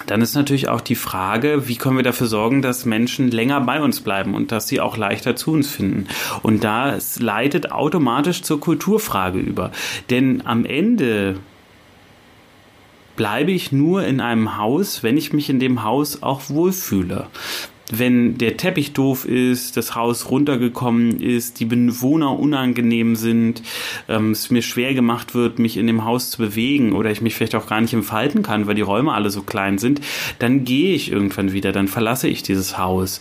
dann 0.05 0.22
ist 0.22 0.36
natürlich 0.36 0.67
auch 0.69 0.81
die 0.81 0.95
Frage, 0.95 1.67
wie 1.67 1.77
können 1.77 1.98
wir 1.98 2.03
dafür 2.03 2.27
sorgen, 2.27 2.62
dass 2.62 2.86
Menschen 2.86 3.31
länger 3.31 3.62
bei 3.62 3.81
uns 3.81 4.01
bleiben 4.01 4.36
und 4.36 4.51
dass 4.51 4.67
sie 4.67 4.79
auch 4.79 4.95
leichter 4.95 5.36
zu 5.36 5.53
uns 5.53 5.69
finden. 5.69 6.07
Und 6.43 6.63
das 6.63 7.19
leitet 7.19 7.72
automatisch 7.72 8.43
zur 8.43 8.60
Kulturfrage 8.60 9.39
über. 9.39 9.72
Denn 10.12 10.45
am 10.45 10.65
Ende 10.65 11.38
bleibe 13.15 13.51
ich 13.51 13.72
nur 13.72 14.05
in 14.05 14.22
einem 14.22 14.57
Haus, 14.57 15.01
wenn 15.01 15.17
ich 15.17 15.34
mich 15.34 15.50
in 15.50 15.60
dem 15.60 15.81
Haus 15.81 16.22
auch 16.22 16.50
wohlfühle 16.50 17.27
wenn 17.92 18.38
der 18.38 18.58
Teppich 18.58 18.94
doof 18.94 19.25
ist, 19.25 19.77
das 19.77 19.96
Haus 19.96 20.30
runtergekommen 20.32 21.22
ist, 21.22 21.60
die 21.60 21.65
Bewohner 21.65 22.39
unangenehm 22.39 23.15
sind, 23.15 23.62
ähm, 24.08 24.32
es 24.32 24.50
mir 24.50 24.62
schwer 24.62 24.94
gemacht 24.94 25.36
wird, 25.36 25.60
mich 25.60 25.77
in 25.77 25.88
dem 25.88 26.04
Haus 26.04 26.32
zu 26.32 26.39
bewegen 26.39 26.94
oder 26.94 27.12
ich 27.12 27.22
mich 27.22 27.36
vielleicht 27.36 27.56
auch 27.56 27.68
gar 27.68 27.82
nicht 27.82 27.94
entfalten 27.94 28.44
kann, 28.44 28.68
weil 28.68 28.75
die 28.75 28.82
Räume 28.82 29.13
alle 29.13 29.30
so 29.30 29.42
klein 29.44 29.77
sind, 29.77 30.01
dann 30.39 30.63
gehe 30.63 30.96
ich 30.96 31.12
irgendwann 31.12 31.54
wieder, 31.54 31.72
dann 31.72 31.88
verlasse 31.88 32.27
ich 32.27 32.44
dieses 32.44 32.77
Haus. 32.77 33.20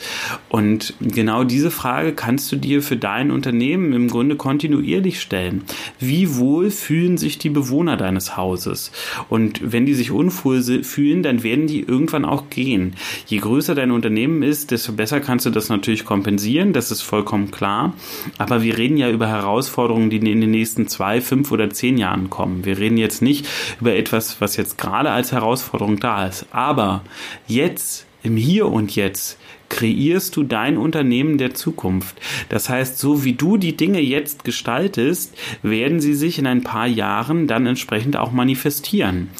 Und 0.49 0.94
genau 1.00 1.44
diese 1.44 1.71
Frage 1.71 2.12
kannst 2.12 2.50
du 2.50 2.56
dir 2.56 2.83
für 2.83 2.97
dein 2.97 3.30
Unternehmen 3.30 3.92
im 3.92 4.09
Grunde 4.09 4.37
kontinuierlich 4.37 5.21
stellen. 5.21 5.62
Wie 5.99 6.37
wohl 6.37 6.71
fühlen 6.71 7.18
sich 7.18 7.38
die 7.38 7.50
Bewohner 7.50 7.97
deines 7.97 8.37
Hauses? 8.37 8.92
Und 9.28 9.61
wenn 9.73 9.87
die 9.87 9.94
sich 9.94 10.11
unwohl 10.11 10.62
fühlen, 10.85 11.23
dann 11.23 11.42
werden 11.42 11.66
die 11.66 11.80
irgendwann 11.80 12.25
auch 12.25 12.49
gehen. 12.50 12.94
Je 13.26 13.38
größer 13.38 13.75
dein 13.75 13.90
Unternehmen 13.90 14.42
ist, 14.42 14.53
ist, 14.54 14.70
desto 14.70 14.92
besser 14.92 15.18
kannst 15.20 15.46
du 15.46 15.50
das 15.50 15.68
natürlich 15.68 16.04
kompensieren, 16.04 16.73
das 16.73 16.92
ist 16.92 17.02
vollkommen 17.02 17.50
klar. 17.50 17.92
Aber 18.38 18.62
wir 18.62 18.78
reden 18.78 18.96
ja 18.96 19.11
über 19.11 19.26
Herausforderungen, 19.26 20.11
die 20.11 20.18
in 20.18 20.40
den 20.40 20.50
nächsten 20.52 20.87
zwei, 20.87 21.20
fünf 21.20 21.50
oder 21.50 21.70
zehn 21.70 21.99
Jahren 21.99 22.30
kommen. 22.30 22.64
Wir 22.64 22.78
reden 22.78 22.96
jetzt 22.96 23.20
nicht 23.20 23.49
über 23.80 23.94
etwas, 23.96 24.40
was 24.40 24.56
jetzt 24.56 24.78
gerade 24.78 25.11
als 25.11 25.32
Herausforderung 25.32 25.99
da 25.99 26.26
ist. 26.26 26.46
Aber 26.52 27.02
jetzt, 27.49 28.06
im 28.23 28.37
Hier 28.37 28.66
und 28.66 28.94
Jetzt, 28.94 29.38
kreierst 29.75 30.37
du 30.37 30.45
dein 30.45 30.76
Unternehmen 30.76 31.37
der 31.37 31.52
Zukunft. 31.52 32.16
Das 32.49 32.69
heißt, 32.69 32.97
so 32.97 33.25
wie 33.25 33.33
du 33.33 33.57
die 33.57 33.76
Dinge 33.76 34.00
jetzt 34.00 34.45
gestaltest, 34.45 35.37
werden 35.62 35.99
sie 35.99 36.14
sich 36.14 36.38
in 36.38 36.47
ein 36.47 36.62
paar 36.62 36.87
Jahren 36.87 37.49
dann 37.49 37.66
entsprechend 37.66 38.16
auch 38.16 38.31
manifestieren. 38.31 39.31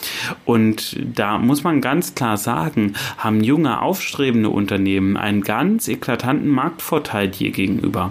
Und 0.45 0.99
da 1.15 1.39
muss 1.39 1.63
man 1.63 1.81
ganz 1.81 2.17
klar 2.17 2.37
sagen, 2.37 2.95
haben 3.17 3.45
junge, 3.45 3.81
aufstrebende 3.81 4.49
Unternehmen 4.49 5.17
einen 5.17 5.43
ganz 5.43 5.87
eklatanten 5.87 6.49
Marktvorteil 6.49 7.29
dir 7.29 7.53
gegenüber. 7.53 8.11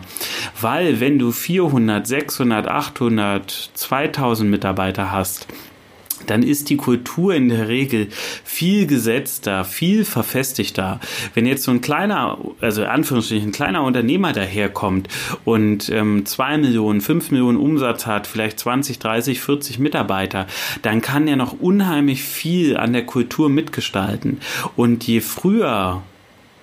Weil 0.61 1.01
wenn 1.01 1.19
du 1.19 1.31
400, 1.31 2.07
600, 2.07 2.67
800, 2.69 3.71
2000 3.73 4.49
Mitarbeiter 4.49 5.11
hast, 5.11 5.47
dann 6.27 6.43
ist 6.43 6.69
die 6.69 6.77
Kultur 6.77 7.33
in 7.33 7.49
der 7.49 7.67
Regel 7.67 8.07
viel 8.43 8.87
gesetzter, 8.87 9.63
viel 9.65 10.05
verfestigter. 10.05 10.99
Wenn 11.33 11.45
jetzt 11.45 11.63
so 11.63 11.71
ein 11.71 11.81
kleiner, 11.81 12.37
also 12.61 12.85
Anführungsstrichen, 12.85 13.49
ein 13.49 13.53
kleiner 13.53 13.83
Unternehmer 13.83 14.33
daherkommt 14.33 15.07
und 15.45 15.89
ähm, 15.89 16.23
Millionen, 16.57 17.01
fünf 17.01 17.31
Millionen 17.31 17.57
Umsatz 17.57 18.05
hat, 18.05 18.27
vielleicht 18.27 18.59
20, 18.59 18.99
30, 18.99 19.41
40 19.41 19.79
Mitarbeiter, 19.79 20.47
dann 20.81 21.01
kann 21.01 21.27
er 21.27 21.35
noch 21.35 21.59
unheimlich 21.59 22.23
viel 22.23 22.77
an 22.77 22.93
der 22.93 23.05
Kultur 23.05 23.49
mitgestalten. 23.49 24.39
Und 24.75 25.05
je 25.05 25.21
früher 25.21 26.03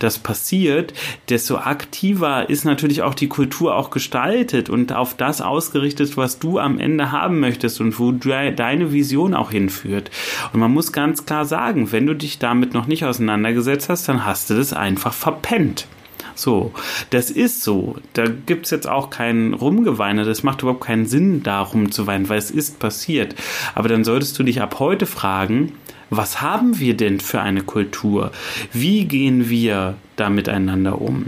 das 0.00 0.18
passiert, 0.18 0.92
desto 1.28 1.58
aktiver 1.58 2.50
ist 2.50 2.64
natürlich 2.64 3.02
auch 3.02 3.14
die 3.14 3.28
Kultur 3.28 3.76
auch 3.76 3.90
gestaltet 3.90 4.68
und 4.68 4.92
auf 4.92 5.16
das 5.16 5.40
ausgerichtet, 5.40 6.16
was 6.16 6.38
du 6.38 6.58
am 6.58 6.78
Ende 6.78 7.12
haben 7.12 7.38
möchtest 7.38 7.80
und 7.80 7.98
wo 8.00 8.10
deine 8.10 8.92
Vision 8.92 9.34
auch 9.34 9.52
hinführt. 9.52 10.10
Und 10.52 10.60
man 10.60 10.72
muss 10.72 10.92
ganz 10.92 11.26
klar 11.26 11.44
sagen, 11.44 11.92
wenn 11.92 12.06
du 12.06 12.14
dich 12.14 12.38
damit 12.38 12.74
noch 12.74 12.86
nicht 12.86 13.04
auseinandergesetzt 13.04 13.88
hast, 13.88 14.08
dann 14.08 14.24
hast 14.24 14.50
du 14.50 14.54
das 14.54 14.72
einfach 14.72 15.12
verpennt. 15.12 15.86
So, 16.34 16.72
das 17.10 17.30
ist 17.30 17.62
so. 17.62 17.96
Da 18.14 18.24
gibt 18.24 18.64
es 18.64 18.70
jetzt 18.70 18.88
auch 18.88 19.10
kein 19.10 19.52
Rumgeweine. 19.52 20.24
Das 20.24 20.42
macht 20.42 20.62
überhaupt 20.62 20.84
keinen 20.84 21.06
Sinn, 21.06 21.42
darum 21.42 21.92
zu 21.92 22.06
weinen, 22.06 22.28
weil 22.30 22.38
es 22.38 22.50
ist 22.50 22.78
passiert. 22.78 23.34
Aber 23.74 23.88
dann 23.88 24.04
solltest 24.04 24.38
du 24.38 24.42
dich 24.42 24.62
ab 24.62 24.78
heute 24.78 25.04
fragen, 25.04 25.72
was 26.10 26.42
haben 26.42 26.78
wir 26.78 26.96
denn 26.96 27.20
für 27.20 27.40
eine 27.40 27.62
Kultur? 27.62 28.32
Wie 28.72 29.04
gehen 29.04 29.48
wir 29.48 29.94
da 30.16 30.28
miteinander 30.28 31.00
um? 31.00 31.26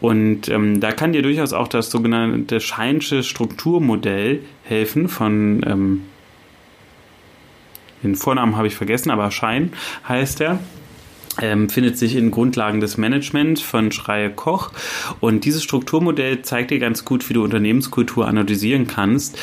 Und 0.00 0.48
ähm, 0.48 0.80
da 0.80 0.92
kann 0.92 1.12
dir 1.12 1.22
durchaus 1.22 1.52
auch 1.52 1.68
das 1.68 1.90
sogenannte 1.90 2.60
Scheinsche 2.60 3.22
Strukturmodell 3.22 4.42
helfen 4.62 5.08
von 5.08 5.62
ähm, 5.66 6.02
den 8.02 8.14
Vornamen 8.14 8.56
habe 8.56 8.68
ich 8.68 8.76
vergessen, 8.76 9.10
aber 9.10 9.30
Schein 9.32 9.72
heißt 10.06 10.40
er 10.40 10.60
ähm, 11.40 11.68
findet 11.68 11.98
sich 11.98 12.16
in 12.16 12.30
Grundlagen 12.30 12.80
des 12.80 12.96
Managements 12.96 13.60
von 13.60 13.92
Schreier 13.92 14.30
Koch. 14.30 14.72
Und 15.20 15.44
dieses 15.44 15.62
Strukturmodell 15.62 16.42
zeigt 16.42 16.70
dir 16.70 16.78
ganz 16.78 17.04
gut, 17.04 17.28
wie 17.28 17.34
du 17.34 17.44
Unternehmenskultur 17.44 18.26
analysieren 18.26 18.86
kannst. 18.86 19.38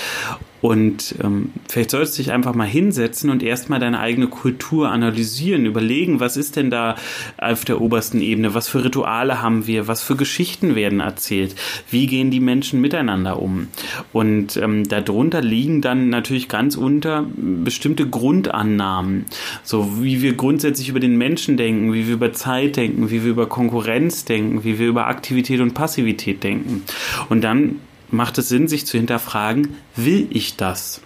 Und 0.61 1.15
ähm, 1.23 1.51
vielleicht 1.69 1.91
solltest 1.91 2.17
du 2.17 2.23
dich 2.23 2.31
einfach 2.31 2.55
mal 2.55 2.67
hinsetzen 2.67 3.29
und 3.29 3.43
erstmal 3.43 3.79
deine 3.79 3.99
eigene 3.99 4.27
Kultur 4.27 4.89
analysieren, 4.89 5.65
überlegen, 5.65 6.19
was 6.19 6.37
ist 6.37 6.55
denn 6.55 6.69
da 6.69 6.95
auf 7.37 7.65
der 7.65 7.81
obersten 7.81 8.21
Ebene, 8.21 8.53
was 8.53 8.67
für 8.67 8.83
Rituale 8.83 9.41
haben 9.41 9.67
wir, 9.67 9.87
was 9.87 10.01
für 10.01 10.15
Geschichten 10.15 10.75
werden 10.75 11.01
erzählt, 11.01 11.55
wie 11.91 12.07
gehen 12.07 12.31
die 12.31 12.39
Menschen 12.39 12.81
miteinander 12.81 13.41
um. 13.41 13.67
Und 14.11 14.57
ähm, 14.57 14.87
darunter 14.87 15.41
liegen 15.41 15.81
dann 15.81 16.09
natürlich 16.09 16.49
ganz 16.49 16.75
unter 16.75 17.25
bestimmte 17.35 18.07
Grundannahmen, 18.07 19.25
so 19.63 20.01
wie 20.01 20.21
wir 20.21 20.33
grundsätzlich 20.33 20.89
über 20.89 20.99
den 20.99 21.17
Menschen 21.17 21.57
denken, 21.57 21.93
wie 21.93 22.07
wir 22.07 22.15
über 22.15 22.33
Zeit 22.33 22.77
denken, 22.77 23.11
wie 23.11 23.23
wir 23.23 23.31
über 23.31 23.47
Konkurrenz 23.47 24.25
denken, 24.25 24.63
wie 24.63 24.79
wir 24.79 24.87
über 24.87 25.07
Aktivität 25.07 25.59
und 25.59 25.73
Passivität 25.73 26.43
denken. 26.43 26.83
Und 27.29 27.43
dann 27.43 27.75
macht 28.15 28.37
es 28.37 28.49
Sinn, 28.49 28.67
sich 28.67 28.85
zu 28.85 28.97
hinterfragen, 28.97 29.75
will 29.95 30.27
ich 30.29 30.55
das? 30.55 31.01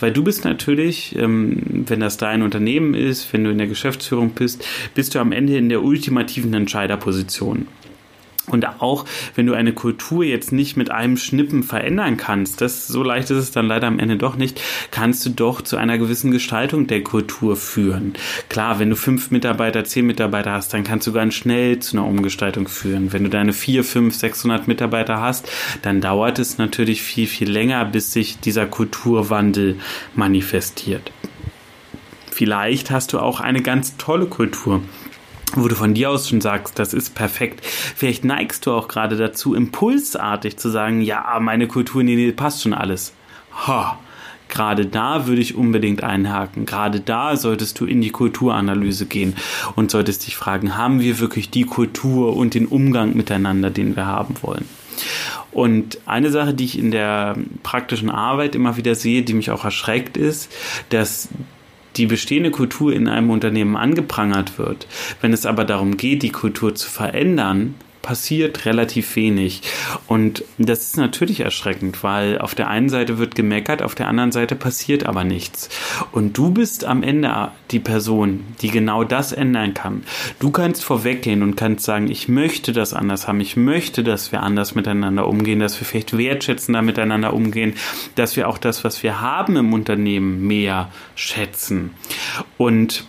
Weil 0.00 0.12
du 0.12 0.22
bist 0.22 0.44
natürlich, 0.44 1.16
ähm, 1.16 1.84
wenn 1.86 2.00
das 2.00 2.16
dein 2.16 2.42
Unternehmen 2.42 2.94
ist, 2.94 3.32
wenn 3.32 3.44
du 3.44 3.50
in 3.50 3.58
der 3.58 3.66
Geschäftsführung 3.66 4.30
bist, 4.30 4.64
bist 4.94 5.14
du 5.14 5.18
am 5.18 5.32
Ende 5.32 5.56
in 5.56 5.68
der 5.68 5.82
ultimativen 5.82 6.52
Entscheiderposition. 6.54 7.66
Und 8.48 8.80
auch 8.80 9.04
wenn 9.34 9.46
du 9.46 9.54
eine 9.54 9.72
Kultur 9.72 10.22
jetzt 10.22 10.52
nicht 10.52 10.76
mit 10.76 10.90
einem 10.90 11.16
Schnippen 11.16 11.64
verändern 11.64 12.16
kannst, 12.16 12.60
das 12.60 12.86
so 12.86 13.02
leicht 13.02 13.30
ist 13.30 13.38
es 13.38 13.50
dann 13.50 13.66
leider 13.66 13.88
am 13.88 13.98
Ende 13.98 14.16
doch 14.16 14.36
nicht, 14.36 14.60
kannst 14.92 15.26
du 15.26 15.30
doch 15.30 15.62
zu 15.62 15.76
einer 15.76 15.98
gewissen 15.98 16.30
Gestaltung 16.30 16.86
der 16.86 17.02
Kultur 17.02 17.56
führen. 17.56 18.14
Klar, 18.48 18.78
wenn 18.78 18.90
du 18.90 18.96
fünf 18.96 19.30
Mitarbeiter, 19.32 19.84
zehn 19.84 20.06
Mitarbeiter 20.06 20.52
hast, 20.52 20.72
dann 20.72 20.84
kannst 20.84 21.06
du 21.08 21.12
ganz 21.12 21.34
schnell 21.34 21.80
zu 21.80 21.96
einer 21.96 22.06
Umgestaltung 22.06 22.68
führen. 22.68 23.12
Wenn 23.12 23.24
du 23.24 23.30
deine 23.30 23.52
vier, 23.52 23.82
fünf, 23.82 24.14
sechshundert 24.14 24.68
Mitarbeiter 24.68 25.20
hast, 25.20 25.50
dann 25.82 26.00
dauert 26.00 26.38
es 26.38 26.58
natürlich 26.58 27.02
viel, 27.02 27.26
viel 27.26 27.50
länger, 27.50 27.84
bis 27.84 28.12
sich 28.12 28.38
dieser 28.38 28.66
Kulturwandel 28.66 29.76
manifestiert. 30.14 31.10
Vielleicht 32.30 32.90
hast 32.90 33.12
du 33.12 33.18
auch 33.18 33.40
eine 33.40 33.62
ganz 33.62 33.96
tolle 33.96 34.26
Kultur 34.26 34.82
wo 35.56 35.68
du 35.68 35.74
von 35.74 35.94
dir 35.94 36.10
aus 36.10 36.28
schon 36.28 36.40
sagst, 36.40 36.78
das 36.78 36.94
ist 36.94 37.14
perfekt. 37.14 37.64
Vielleicht 37.64 38.24
neigst 38.24 38.66
du 38.66 38.72
auch 38.72 38.88
gerade 38.88 39.16
dazu, 39.16 39.54
impulsartig 39.54 40.56
zu 40.56 40.68
sagen, 40.68 41.00
ja, 41.00 41.38
meine 41.40 41.66
Kultur, 41.66 42.02
nee, 42.02 42.16
nee, 42.16 42.32
passt 42.32 42.62
schon 42.62 42.74
alles. 42.74 43.12
Ha, 43.66 43.98
Gerade 44.48 44.86
da 44.86 45.26
würde 45.26 45.42
ich 45.42 45.56
unbedingt 45.56 46.02
einhaken. 46.02 46.66
Gerade 46.66 47.00
da 47.00 47.36
solltest 47.36 47.80
du 47.80 47.84
in 47.84 48.00
die 48.00 48.10
Kulturanalyse 48.10 49.06
gehen 49.06 49.34
und 49.74 49.90
solltest 49.90 50.26
dich 50.26 50.36
fragen, 50.36 50.76
haben 50.76 51.00
wir 51.00 51.18
wirklich 51.18 51.50
die 51.50 51.64
Kultur 51.64 52.36
und 52.36 52.54
den 52.54 52.66
Umgang 52.66 53.16
miteinander, 53.16 53.70
den 53.70 53.96
wir 53.96 54.06
haben 54.06 54.34
wollen? 54.42 54.64
Und 55.50 55.98
eine 56.06 56.30
Sache, 56.30 56.54
die 56.54 56.64
ich 56.64 56.78
in 56.78 56.90
der 56.90 57.36
praktischen 57.62 58.10
Arbeit 58.10 58.54
immer 58.54 58.76
wieder 58.76 58.94
sehe, 58.94 59.22
die 59.22 59.34
mich 59.34 59.50
auch 59.50 59.64
erschreckt, 59.64 60.16
ist, 60.16 60.50
dass 60.90 61.28
die 61.96 62.06
bestehende 62.06 62.50
Kultur 62.50 62.92
in 62.92 63.08
einem 63.08 63.30
Unternehmen 63.30 63.76
angeprangert 63.76 64.58
wird. 64.58 64.86
Wenn 65.20 65.32
es 65.32 65.46
aber 65.46 65.64
darum 65.64 65.96
geht, 65.96 66.22
die 66.22 66.30
Kultur 66.30 66.74
zu 66.74 66.90
verändern, 66.90 67.74
passiert 68.06 68.66
relativ 68.66 69.16
wenig. 69.16 69.62
Und 70.06 70.44
das 70.58 70.82
ist 70.82 70.96
natürlich 70.96 71.40
erschreckend, 71.40 72.04
weil 72.04 72.38
auf 72.38 72.54
der 72.54 72.68
einen 72.68 72.88
Seite 72.88 73.18
wird 73.18 73.34
gemeckert, 73.34 73.82
auf 73.82 73.96
der 73.96 74.06
anderen 74.06 74.30
Seite 74.30 74.54
passiert 74.54 75.04
aber 75.06 75.24
nichts. 75.24 75.68
Und 76.12 76.38
du 76.38 76.50
bist 76.50 76.84
am 76.84 77.02
Ende 77.02 77.50
die 77.72 77.80
Person, 77.80 78.44
die 78.62 78.68
genau 78.68 79.02
das 79.02 79.32
ändern 79.32 79.74
kann. 79.74 80.04
Du 80.38 80.52
kannst 80.52 80.84
vorweggehen 80.84 81.42
und 81.42 81.56
kannst 81.56 81.84
sagen, 81.84 82.08
ich 82.08 82.28
möchte 82.28 82.72
das 82.72 82.94
anders 82.94 83.26
haben, 83.26 83.40
ich 83.40 83.56
möchte, 83.56 84.04
dass 84.04 84.30
wir 84.30 84.44
anders 84.44 84.76
miteinander 84.76 85.26
umgehen, 85.26 85.58
dass 85.58 85.80
wir 85.80 85.84
vielleicht 85.84 86.16
wertschätzender 86.16 86.82
miteinander 86.82 87.34
umgehen, 87.34 87.74
dass 88.14 88.36
wir 88.36 88.48
auch 88.48 88.58
das, 88.58 88.84
was 88.84 89.02
wir 89.02 89.20
haben 89.20 89.56
im 89.56 89.72
Unternehmen, 89.72 90.46
mehr 90.46 90.92
schätzen. 91.16 91.90
Und 92.56 93.04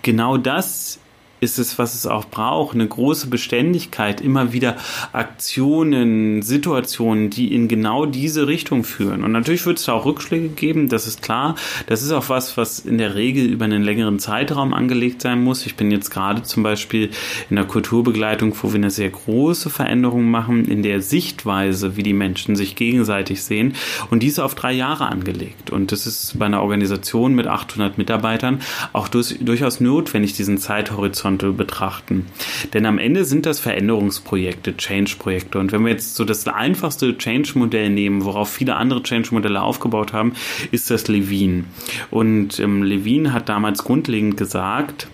genau 0.00 0.38
das 0.38 1.01
ist 1.42 1.58
es, 1.58 1.76
was 1.76 1.94
es 1.94 2.06
auch 2.06 2.26
braucht. 2.26 2.74
Eine 2.74 2.86
große 2.86 3.26
Beständigkeit, 3.26 4.20
immer 4.20 4.52
wieder 4.52 4.76
Aktionen, 5.12 6.40
Situationen, 6.40 7.30
die 7.30 7.52
in 7.52 7.66
genau 7.66 8.06
diese 8.06 8.46
Richtung 8.46 8.84
führen. 8.84 9.24
Und 9.24 9.32
natürlich 9.32 9.66
wird 9.66 9.78
es 9.78 9.86
da 9.86 9.94
auch 9.94 10.06
Rückschläge 10.06 10.50
geben, 10.50 10.88
das 10.88 11.08
ist 11.08 11.20
klar. 11.20 11.56
Das 11.86 12.02
ist 12.02 12.12
auch 12.12 12.28
was, 12.28 12.56
was 12.56 12.78
in 12.78 12.96
der 12.96 13.16
Regel 13.16 13.46
über 13.46 13.64
einen 13.64 13.82
längeren 13.82 14.20
Zeitraum 14.20 14.72
angelegt 14.72 15.20
sein 15.20 15.42
muss. 15.42 15.66
Ich 15.66 15.74
bin 15.74 15.90
jetzt 15.90 16.10
gerade 16.10 16.44
zum 16.44 16.62
Beispiel 16.62 17.10
in 17.50 17.56
der 17.56 17.64
Kulturbegleitung, 17.64 18.54
wo 18.62 18.68
wir 18.70 18.76
eine 18.76 18.90
sehr 18.90 19.10
große 19.10 19.68
Veränderung 19.68 20.30
machen 20.30 20.64
in 20.66 20.84
der 20.84 21.02
Sichtweise, 21.02 21.96
wie 21.96 22.04
die 22.04 22.12
Menschen 22.12 22.54
sich 22.54 22.76
gegenseitig 22.76 23.42
sehen. 23.42 23.74
Und 24.10 24.22
diese 24.22 24.44
auf 24.44 24.54
drei 24.54 24.72
Jahre 24.72 25.06
angelegt. 25.06 25.70
Und 25.70 25.90
das 25.90 26.06
ist 26.06 26.38
bei 26.38 26.46
einer 26.46 26.62
Organisation 26.62 27.34
mit 27.34 27.48
800 27.48 27.98
Mitarbeitern 27.98 28.60
auch 28.92 29.08
durchaus 29.08 29.80
notwendig, 29.80 30.34
diesen 30.34 30.58
Zeithorizont 30.58 31.31
Horizonte 31.32 31.52
betrachten. 31.52 32.26
Denn 32.74 32.86
am 32.86 32.98
Ende 32.98 33.24
sind 33.24 33.46
das 33.46 33.60
Veränderungsprojekte, 33.60 34.76
Change-Projekte. 34.76 35.58
Und 35.58 35.72
wenn 35.72 35.84
wir 35.84 35.92
jetzt 35.92 36.14
so 36.14 36.24
das 36.24 36.46
einfachste 36.46 37.16
Change-Modell 37.16 37.90
nehmen, 37.90 38.24
worauf 38.24 38.50
viele 38.50 38.76
andere 38.76 39.02
Change-Modelle 39.02 39.60
aufgebaut 39.60 40.12
haben, 40.12 40.34
ist 40.70 40.90
das 40.90 41.08
Levine. 41.08 41.64
Und 42.10 42.60
ähm, 42.60 42.82
Levine 42.82 43.32
hat 43.32 43.48
damals 43.48 43.84
grundlegend 43.84 44.36
gesagt, 44.36 45.08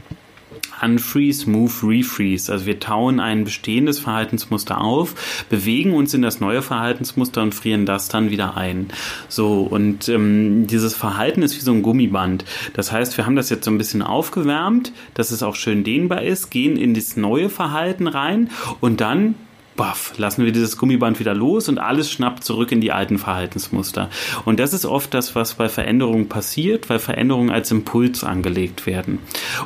Unfreeze, 0.83 1.49
Move, 1.49 1.73
Refreeze. 1.83 2.53
Also 2.53 2.67
wir 2.67 2.81
tauen 2.81 3.21
ein 3.21 3.45
bestehendes 3.45 3.99
Verhaltensmuster 3.99 4.81
auf, 4.81 5.47
bewegen 5.49 5.95
uns 5.95 6.15
in 6.15 6.23
das 6.23 6.41
neue 6.41 6.63
Verhaltensmuster 6.63 7.43
und 7.43 7.55
frieren 7.55 7.87
das 7.87 8.09
dann 8.09 8.31
wieder 8.31 8.57
ein. 8.57 8.89
So, 9.29 9.63
und 9.63 10.09
ähm, 10.09 10.67
dieses 10.67 10.95
Verhalten 10.95 11.43
ist 11.43 11.57
wie 11.57 11.65
so 11.65 11.73
ein 11.73 11.83
Gummiband. 11.83 12.45
Das 12.75 12.93
heißt, 12.93 13.17
wir 13.17 13.27
haben 13.27 13.37
das 13.37 13.51
jetzt 13.51 13.65
so 13.65 13.71
ein 13.71 13.79
bisschen 13.79 14.03
aufgewärmt, 14.03 14.93
dass 15.15 15.31
es 15.31 15.43
auch 15.43 15.55
schön 15.55 15.85
dehnbar 15.85 16.23
ist, 16.23 16.51
gehen 16.51 16.77
in 16.77 16.95
das 16.95 17.17
neue 17.17 17.49
Verhalten 17.49 18.07
rein 18.07 18.51
und 18.81 19.01
dann 19.01 19.35
baff, 19.79 20.13
lassen 20.19 20.45
wir 20.45 20.53
dieses 20.53 20.77
Gummiband 20.77 21.21
wieder 21.21 21.35
los 21.35 21.69
und 21.71 21.79
alles 21.79 22.11
schnappt 22.11 22.45
zurück 22.45 22.73
in 22.73 22.83
die 22.83 22.93
alten 22.93 23.17
Verhaltensmuster. 23.17 24.11
Und 24.45 24.61
das 24.61 24.75
ist 24.75 24.85
oft 24.85 25.15
das, 25.15 25.35
was 25.35 25.55
bei 25.55 25.71
Veränderungen 25.71 26.29
passiert, 26.29 26.91
weil 26.91 26.99
Veränderungen 26.99 27.49
als 27.49 27.71
Impuls 27.71 28.25
angelegt 28.25 28.85
werden. 28.87 29.21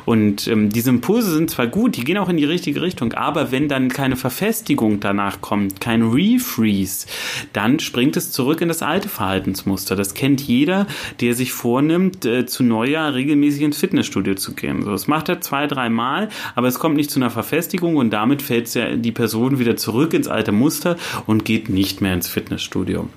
Und 0.05 0.47
ähm, 0.47 0.69
diese 0.69 0.91
Impulse 0.91 1.33
sind 1.33 1.49
zwar 1.49 1.67
gut, 1.67 1.97
die 1.97 2.03
gehen 2.03 2.17
auch 2.17 2.29
in 2.29 2.37
die 2.37 2.45
richtige 2.45 2.81
Richtung, 2.81 3.13
aber 3.13 3.51
wenn 3.51 3.67
dann 3.67 3.89
keine 3.89 4.15
Verfestigung 4.15 4.99
danach 4.99 5.41
kommt, 5.41 5.81
kein 5.81 6.03
Refreeze, 6.03 7.07
dann 7.51 7.79
springt 7.79 8.15
es 8.15 8.31
zurück 8.31 8.61
in 8.61 8.67
das 8.67 8.83
alte 8.83 9.09
Verhaltensmuster. 9.09 9.95
Das 9.95 10.13
kennt 10.13 10.41
jeder, 10.41 10.85
der 11.21 11.33
sich 11.33 11.51
vornimmt, 11.51 12.23
äh, 12.23 12.45
zu 12.45 12.63
Neujahr 12.63 13.15
regelmäßig 13.15 13.63
ins 13.63 13.79
Fitnessstudio 13.79 14.35
zu 14.35 14.53
gehen. 14.53 14.83
So, 14.83 14.91
das 14.91 15.07
macht 15.07 15.27
er 15.27 15.41
zwei, 15.41 15.65
drei 15.65 15.89
Mal, 15.89 16.29
aber 16.53 16.67
es 16.67 16.77
kommt 16.77 16.97
nicht 16.97 17.09
zu 17.09 17.19
einer 17.19 17.31
Verfestigung 17.31 17.95
und 17.95 18.11
damit 18.11 18.43
fällt 18.43 18.71
ja 18.75 18.95
die 18.95 19.11
Person 19.11 19.57
wieder 19.57 19.75
zurück 19.75 20.02
zurück 20.03 20.13
ins 20.13 20.27
alte 20.27 20.51
Muster 20.51 20.97
und 21.27 21.45
geht 21.45 21.69
nicht 21.69 22.01
mehr 22.01 22.13
ins 22.13 22.27
Fitnessstudio. 22.27 23.07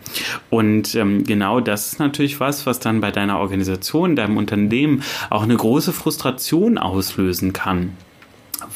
Und 0.50 0.94
ähm, 0.94 1.24
genau 1.24 1.58
das 1.58 1.92
ist 1.92 1.98
natürlich 1.98 2.38
was, 2.38 2.64
was 2.64 2.78
dann 2.78 3.00
bei 3.00 3.10
deiner 3.10 3.40
Organisation, 3.40 4.14
deinem 4.14 4.36
Unternehmen 4.36 5.02
auch 5.28 5.42
eine 5.42 5.56
große 5.56 5.92
Frustration 5.92 6.78
auslösen 6.78 7.52
kann 7.52 7.92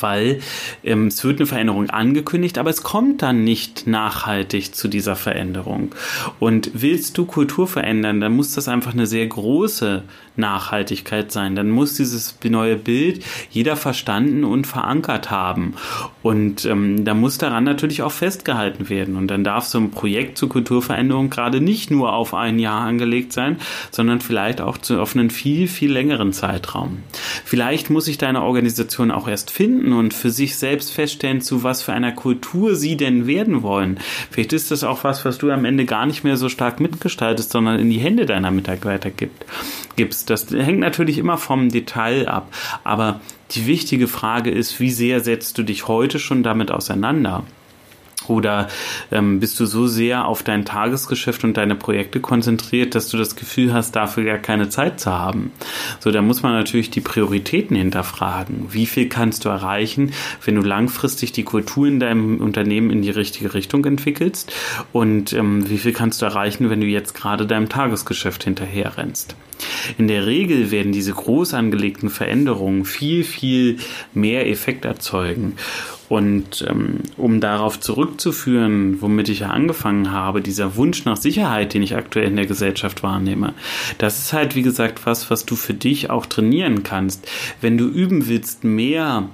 weil 0.02 0.40
ähm, 0.84 1.08
es 1.08 1.22
wird 1.24 1.38
eine 1.38 1.46
Veränderung 1.46 1.90
angekündigt, 1.90 2.58
aber 2.58 2.70
es 2.70 2.82
kommt 2.82 3.22
dann 3.22 3.44
nicht 3.44 3.86
nachhaltig 3.86 4.74
zu 4.74 4.88
dieser 4.88 5.16
Veränderung. 5.16 5.94
Und 6.38 6.70
willst 6.74 7.16
du 7.18 7.24
Kultur 7.26 7.66
verändern, 7.66 8.20
dann 8.20 8.34
muss 8.34 8.54
das 8.54 8.68
einfach 8.68 8.92
eine 8.92 9.06
sehr 9.06 9.26
große 9.26 10.02
Nachhaltigkeit 10.36 11.30
sein. 11.30 11.54
Dann 11.54 11.70
muss 11.70 11.94
dieses 11.94 12.36
neue 12.42 12.76
Bild 12.76 13.24
jeder 13.50 13.76
verstanden 13.76 14.44
und 14.44 14.66
verankert 14.66 15.30
haben. 15.30 15.74
Und 16.22 16.64
ähm, 16.64 17.04
da 17.04 17.14
muss 17.14 17.38
daran 17.38 17.64
natürlich 17.64 18.02
auch 18.02 18.12
festgehalten 18.12 18.88
werden. 18.88 19.16
Und 19.16 19.28
dann 19.28 19.44
darf 19.44 19.66
so 19.66 19.78
ein 19.78 19.90
Projekt 19.90 20.38
zur 20.38 20.48
Kulturveränderung 20.48 21.30
gerade 21.30 21.60
nicht 21.60 21.90
nur 21.90 22.12
auf 22.12 22.34
ein 22.34 22.58
Jahr 22.58 22.80
angelegt 22.80 23.32
sein, 23.32 23.58
sondern 23.90 24.20
vielleicht 24.20 24.60
auch 24.60 24.78
zu, 24.78 25.00
auf 25.00 25.14
einen 25.14 25.30
viel, 25.30 25.68
viel 25.68 25.92
längeren 25.92 26.32
Zeitraum. 26.32 27.02
Vielleicht 27.44 27.90
muss 27.90 28.06
sich 28.06 28.18
deine 28.18 28.42
Organisation 28.42 29.10
auch 29.10 29.28
erst 29.28 29.50
finden 29.50 29.89
und 29.92 30.14
für 30.14 30.30
sich 30.30 30.56
selbst 30.56 30.92
feststellen, 30.92 31.40
zu 31.40 31.62
was 31.62 31.82
für 31.82 31.92
einer 31.92 32.12
Kultur 32.12 32.74
sie 32.74 32.96
denn 32.96 33.26
werden 33.26 33.62
wollen. 33.62 33.98
Vielleicht 34.30 34.52
ist 34.52 34.70
das 34.70 34.84
auch 34.84 35.04
was, 35.04 35.24
was 35.24 35.38
du 35.38 35.50
am 35.50 35.64
Ende 35.64 35.84
gar 35.84 36.06
nicht 36.06 36.24
mehr 36.24 36.36
so 36.36 36.48
stark 36.48 36.80
mitgestaltest, 36.80 37.50
sondern 37.50 37.78
in 37.78 37.90
die 37.90 37.98
Hände 37.98 38.26
deiner 38.26 38.50
Mitarbeiter 38.50 39.10
gibt, 39.10 39.44
gibst. 39.96 40.30
Das 40.30 40.50
hängt 40.50 40.80
natürlich 40.80 41.18
immer 41.18 41.38
vom 41.38 41.70
Detail 41.70 42.28
ab. 42.28 42.52
Aber 42.84 43.20
die 43.52 43.66
wichtige 43.66 44.08
Frage 44.08 44.50
ist, 44.50 44.80
wie 44.80 44.90
sehr 44.90 45.20
setzt 45.20 45.58
du 45.58 45.62
dich 45.62 45.88
heute 45.88 46.18
schon 46.18 46.42
damit 46.42 46.70
auseinander? 46.70 47.44
Oder 48.30 48.68
ähm, 49.10 49.40
bist 49.40 49.58
du 49.58 49.66
so 49.66 49.86
sehr 49.86 50.26
auf 50.26 50.42
dein 50.42 50.64
Tagesgeschäft 50.64 51.42
und 51.44 51.56
deine 51.56 51.74
Projekte 51.74 52.20
konzentriert, 52.20 52.94
dass 52.94 53.08
du 53.08 53.16
das 53.16 53.34
Gefühl 53.34 53.74
hast, 53.74 53.96
dafür 53.96 54.24
gar 54.24 54.38
keine 54.38 54.68
Zeit 54.68 55.00
zu 55.00 55.10
haben? 55.10 55.52
So, 55.98 56.10
da 56.12 56.22
muss 56.22 56.42
man 56.42 56.52
natürlich 56.52 56.90
die 56.90 57.00
Prioritäten 57.00 57.76
hinterfragen. 57.76 58.68
Wie 58.70 58.86
viel 58.86 59.08
kannst 59.08 59.44
du 59.44 59.48
erreichen, 59.48 60.12
wenn 60.44 60.54
du 60.54 60.62
langfristig 60.62 61.32
die 61.32 61.42
Kultur 61.42 61.88
in 61.88 61.98
deinem 61.98 62.40
Unternehmen 62.40 62.90
in 62.90 63.02
die 63.02 63.10
richtige 63.10 63.52
Richtung 63.52 63.84
entwickelst? 63.84 64.52
Und 64.92 65.32
ähm, 65.32 65.68
wie 65.68 65.78
viel 65.78 65.92
kannst 65.92 66.22
du 66.22 66.26
erreichen, 66.26 66.70
wenn 66.70 66.80
du 66.80 66.86
jetzt 66.86 67.14
gerade 67.14 67.46
deinem 67.46 67.68
Tagesgeschäft 67.68 68.44
hinterherrennst? 68.44 69.34
In 69.98 70.08
der 70.08 70.26
Regel 70.26 70.70
werden 70.70 70.92
diese 70.92 71.12
groß 71.12 71.54
angelegten 71.54 72.10
Veränderungen 72.10 72.84
viel, 72.84 73.24
viel 73.24 73.78
mehr 74.14 74.48
Effekt 74.48 74.84
erzeugen. 74.84 75.56
Und 76.10 76.66
ähm, 76.68 77.04
um 77.16 77.40
darauf 77.40 77.78
zurückzuführen, 77.78 79.00
womit 79.00 79.28
ich 79.28 79.40
ja 79.40 79.50
angefangen 79.50 80.10
habe, 80.10 80.40
dieser 80.40 80.74
Wunsch 80.74 81.04
nach 81.04 81.16
Sicherheit, 81.16 81.72
den 81.72 81.84
ich 81.84 81.94
aktuell 81.94 82.26
in 82.26 82.34
der 82.34 82.46
Gesellschaft 82.46 83.04
wahrnehme, 83.04 83.54
das 83.98 84.18
ist 84.18 84.32
halt, 84.32 84.56
wie 84.56 84.62
gesagt, 84.62 85.06
was, 85.06 85.30
was 85.30 85.46
du 85.46 85.54
für 85.54 85.72
dich 85.72 86.10
auch 86.10 86.26
trainieren 86.26 86.82
kannst. 86.82 87.30
Wenn 87.60 87.78
du 87.78 87.86
üben 87.86 88.26
willst, 88.26 88.64
mehr 88.64 89.28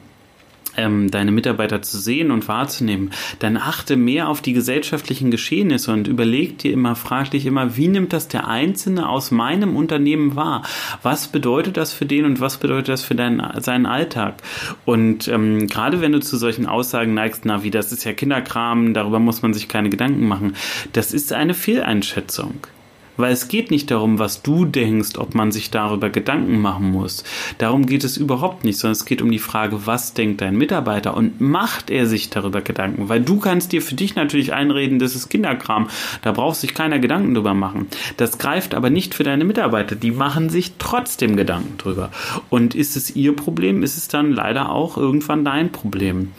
ähm, 0.77 1.11
deine 1.11 1.33
Mitarbeiter 1.33 1.83
zu 1.83 1.99
sehen 1.99 2.31
und 2.31 2.49
wahrzunehmen, 2.49 3.11
dann 3.39 3.57
achte 3.57 3.97
mehr 3.97 4.29
auf 4.29 4.41
die 4.41 4.53
gesellschaftlichen 4.53 5.31
Geschehnisse 5.31 5.93
und 5.93 6.09
überleg 6.09 6.59
dir 6.59 6.73
immer, 6.73 6.97
frag 6.97 7.31
dich 7.31 7.47
immer, 7.47 7.77
wie 7.77 7.89
nimmt 7.89 8.12
das 8.12 8.29
der 8.29 8.49
Einzelne 8.49 9.09
aus 9.09 9.31
meinem 9.31 9.77
Unternehmen 9.77 10.37
wahr? 10.37 10.62
Was 11.03 11.29
bedeutet 11.29 11.77
das 11.77 11.93
für 11.93 12.07
den 12.07 12.25
und 12.25 12.41
was 12.41 12.59
bedeutet 12.59 12.89
das 12.89 13.03
für 13.03 13.15
deinen, 13.15 13.43
seinen 13.61 13.87
Alltag? 13.87 14.43
Und 14.85 15.29
ähm, 15.29 15.67
gerade 15.67 16.01
wenn 16.01 16.12
du 16.12 16.21
zu 16.21 16.37
solchen 16.37 16.67
Aussagen 16.67 17.15
neigst, 17.15 17.45
na 17.45 17.62
wie, 17.62 17.71
das 17.71 17.93
ist 17.93 18.05
ja 18.05 18.12
Kinderkram, 18.12 18.95
darüber 18.95 19.19
muss 19.19 19.43
man 19.43 19.55
sich 19.55 19.69
keine 19.69 19.91
Gedanken 19.91 20.27
machen, 20.27 20.55
das 20.93 21.12
ist 21.12 21.33
eine 21.33 21.55
Fehleinschätzung 21.55 22.67
Weil 23.16 23.33
es 23.33 23.48
geht 23.48 23.70
nicht 23.70 23.90
darum, 23.90 24.18
was 24.18 24.42
du 24.42 24.64
denkst, 24.64 25.18
ob 25.18 25.35
man 25.35 25.52
sich 25.52 25.70
darüber 25.70 26.11
Gedanken 26.11 26.61
machen 26.61 26.90
muss. 26.90 27.24
Darum 27.59 27.87
geht 27.87 28.05
es 28.05 28.16
überhaupt 28.16 28.64
nicht, 28.64 28.79
sondern 28.79 28.92
es 28.92 29.05
geht 29.05 29.22
um 29.22 29.31
die 29.31 29.38
Frage, 29.38 29.87
was 29.87 30.14
denkt 30.14 30.40
dein 30.40 30.57
Mitarbeiter 30.57 31.16
und 31.16 31.40
macht 31.40 31.90
er 31.90 32.07
sich 32.07 32.31
darüber 32.31 32.61
Gedanken? 32.61 33.09
Weil 33.09 33.20
du 33.20 33.38
kannst 33.38 33.72
dir 33.72 33.83
für 33.83 33.94
dich 33.94 34.14
natürlich 34.14 34.52
einreden, 34.52 34.98
das 34.98 35.14
ist 35.14 35.29
Kinderkram. 35.29 35.88
Da 36.22 36.33
braucht 36.33 36.57
sich 36.57 36.74
keiner 36.74 36.98
Gedanken 36.98 37.35
drüber 37.35 37.55
machen. 37.55 37.87
Das 38.16 38.38
greift 38.38 38.74
aber 38.74 38.90
nicht 38.90 39.14
für 39.14 39.24
deine 39.24 39.44
Mitarbeiter. 39.44 39.96
Die 39.96 40.11
machen 40.11 40.50
sich 40.50 40.72
trotzdem 40.79 41.37
Gedanken 41.37 41.79
drüber. 41.79 42.11
Und 42.50 42.74
ist 42.74 42.96
es 42.96 43.14
ihr 43.14 43.35
Problem, 43.35 43.83
ist 43.83 43.96
es 43.96 44.09
dann 44.09 44.33
leider 44.33 44.70
auch 44.70 44.96
irgendwann 44.96 45.44
dein 45.44 45.72
Problem. 45.72 46.33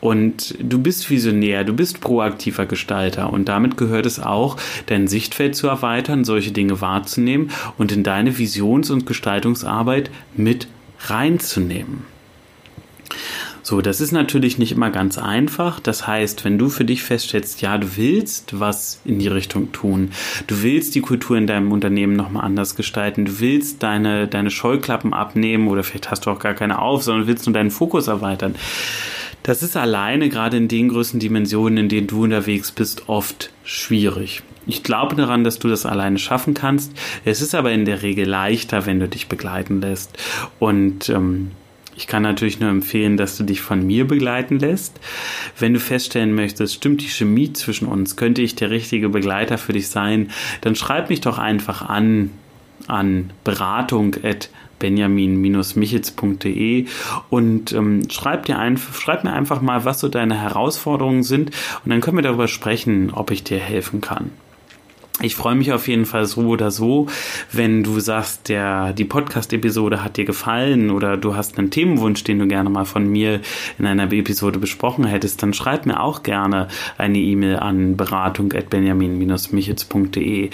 Und 0.00 0.54
du 0.60 0.78
bist 0.78 1.10
visionär, 1.10 1.64
du 1.64 1.72
bist 1.72 2.00
proaktiver 2.00 2.66
Gestalter 2.66 3.32
und 3.32 3.48
damit 3.48 3.76
gehört 3.76 4.06
es 4.06 4.20
auch, 4.20 4.56
dein 4.86 5.08
Sichtfeld 5.08 5.56
zu 5.56 5.66
erweitern, 5.66 6.21
solche 6.24 6.52
Dinge 6.52 6.80
wahrzunehmen 6.80 7.50
und 7.78 7.92
in 7.92 8.02
deine 8.02 8.38
Visions- 8.38 8.90
und 8.90 9.06
Gestaltungsarbeit 9.06 10.10
mit 10.36 10.68
reinzunehmen. 11.00 12.04
So, 13.64 13.80
das 13.80 14.00
ist 14.00 14.10
natürlich 14.10 14.58
nicht 14.58 14.72
immer 14.72 14.90
ganz 14.90 15.18
einfach. 15.18 15.78
Das 15.78 16.06
heißt, 16.06 16.44
wenn 16.44 16.58
du 16.58 16.68
für 16.68 16.84
dich 16.84 17.04
feststellst, 17.04 17.62
ja, 17.62 17.78
du 17.78 17.96
willst 17.96 18.58
was 18.58 19.00
in 19.04 19.20
die 19.20 19.28
Richtung 19.28 19.70
tun, 19.70 20.10
du 20.48 20.62
willst 20.62 20.96
die 20.96 21.00
Kultur 21.00 21.36
in 21.36 21.46
deinem 21.46 21.70
Unternehmen 21.70 22.16
nochmal 22.16 22.44
anders 22.44 22.74
gestalten, 22.74 23.24
du 23.24 23.38
willst 23.38 23.82
deine, 23.82 24.26
deine 24.26 24.50
Scheuklappen 24.50 25.14
abnehmen 25.14 25.68
oder 25.68 25.84
vielleicht 25.84 26.10
hast 26.10 26.26
du 26.26 26.30
auch 26.30 26.40
gar 26.40 26.54
keine 26.54 26.80
auf, 26.80 27.04
sondern 27.04 27.28
willst 27.28 27.46
nur 27.46 27.54
deinen 27.54 27.70
Fokus 27.70 28.08
erweitern. 28.08 28.56
Das 29.42 29.62
ist 29.62 29.76
alleine 29.76 30.28
gerade 30.28 30.56
in 30.56 30.68
den 30.68 30.88
größten 30.88 31.18
Dimensionen, 31.18 31.78
in 31.78 31.88
denen 31.88 32.06
du 32.06 32.24
unterwegs 32.24 32.70
bist, 32.70 33.08
oft 33.08 33.50
schwierig. 33.64 34.42
Ich 34.66 34.84
glaube 34.84 35.16
daran, 35.16 35.42
dass 35.42 35.58
du 35.58 35.68
das 35.68 35.86
alleine 35.86 36.18
schaffen 36.18 36.54
kannst. 36.54 36.92
Es 37.24 37.42
ist 37.42 37.54
aber 37.54 37.72
in 37.72 37.84
der 37.84 38.02
Regel 38.02 38.28
leichter, 38.28 38.86
wenn 38.86 39.00
du 39.00 39.08
dich 39.08 39.26
begleiten 39.26 39.80
lässt. 39.80 40.16
Und 40.60 41.08
ähm, 41.08 41.50
ich 41.96 42.06
kann 42.06 42.22
natürlich 42.22 42.60
nur 42.60 42.70
empfehlen, 42.70 43.16
dass 43.16 43.36
du 43.36 43.42
dich 43.42 43.60
von 43.60 43.84
mir 43.84 44.06
begleiten 44.06 44.60
lässt. 44.60 45.00
Wenn 45.58 45.74
du 45.74 45.80
feststellen 45.80 46.34
möchtest, 46.34 46.74
stimmt 46.74 47.02
die 47.02 47.08
Chemie 47.08 47.52
zwischen 47.52 47.88
uns, 47.88 48.16
könnte 48.16 48.42
ich 48.42 48.54
der 48.54 48.70
richtige 48.70 49.08
Begleiter 49.08 49.58
für 49.58 49.72
dich 49.72 49.88
sein, 49.88 50.30
dann 50.60 50.76
schreib 50.76 51.10
mich 51.10 51.20
doch 51.20 51.38
einfach 51.38 51.82
an 51.82 52.30
an 52.88 53.32
beratung 53.44 54.16
at 54.24 54.50
benjamin-michitz.de 54.82 56.86
und 57.30 57.72
ähm, 57.72 58.10
schreib, 58.10 58.46
dir 58.46 58.58
ein, 58.58 58.76
schreib 58.76 59.24
mir 59.24 59.32
einfach 59.32 59.62
mal, 59.62 59.84
was 59.84 60.00
so 60.00 60.08
deine 60.08 60.38
Herausforderungen 60.38 61.22
sind 61.22 61.52
und 61.84 61.90
dann 61.90 62.00
können 62.00 62.18
wir 62.18 62.22
darüber 62.22 62.48
sprechen, 62.48 63.12
ob 63.14 63.30
ich 63.30 63.44
dir 63.44 63.58
helfen 63.58 64.00
kann. 64.00 64.32
Ich 65.20 65.36
freue 65.36 65.54
mich 65.54 65.72
auf 65.72 65.88
jeden 65.88 66.06
Fall 66.06 66.24
so 66.24 66.46
oder 66.46 66.70
so, 66.70 67.06
wenn 67.52 67.84
du 67.84 68.00
sagst, 68.00 68.48
der, 68.48 68.94
die 68.94 69.04
Podcast-Episode 69.04 70.02
hat 70.02 70.16
dir 70.16 70.24
gefallen 70.24 70.90
oder 70.90 71.18
du 71.18 71.36
hast 71.36 71.58
einen 71.58 71.70
Themenwunsch, 71.70 72.24
den 72.24 72.38
du 72.38 72.46
gerne 72.46 72.70
mal 72.70 72.86
von 72.86 73.06
mir 73.06 73.42
in 73.78 73.84
einer 73.86 74.10
Episode 74.10 74.58
besprochen 74.58 75.04
hättest, 75.04 75.42
dann 75.42 75.52
schreib 75.52 75.84
mir 75.84 76.00
auch 76.00 76.22
gerne 76.22 76.68
eine 76.96 77.18
E-Mail 77.18 77.56
an 77.56 77.98
beratung.benjamin-michitz.de. 77.98 80.48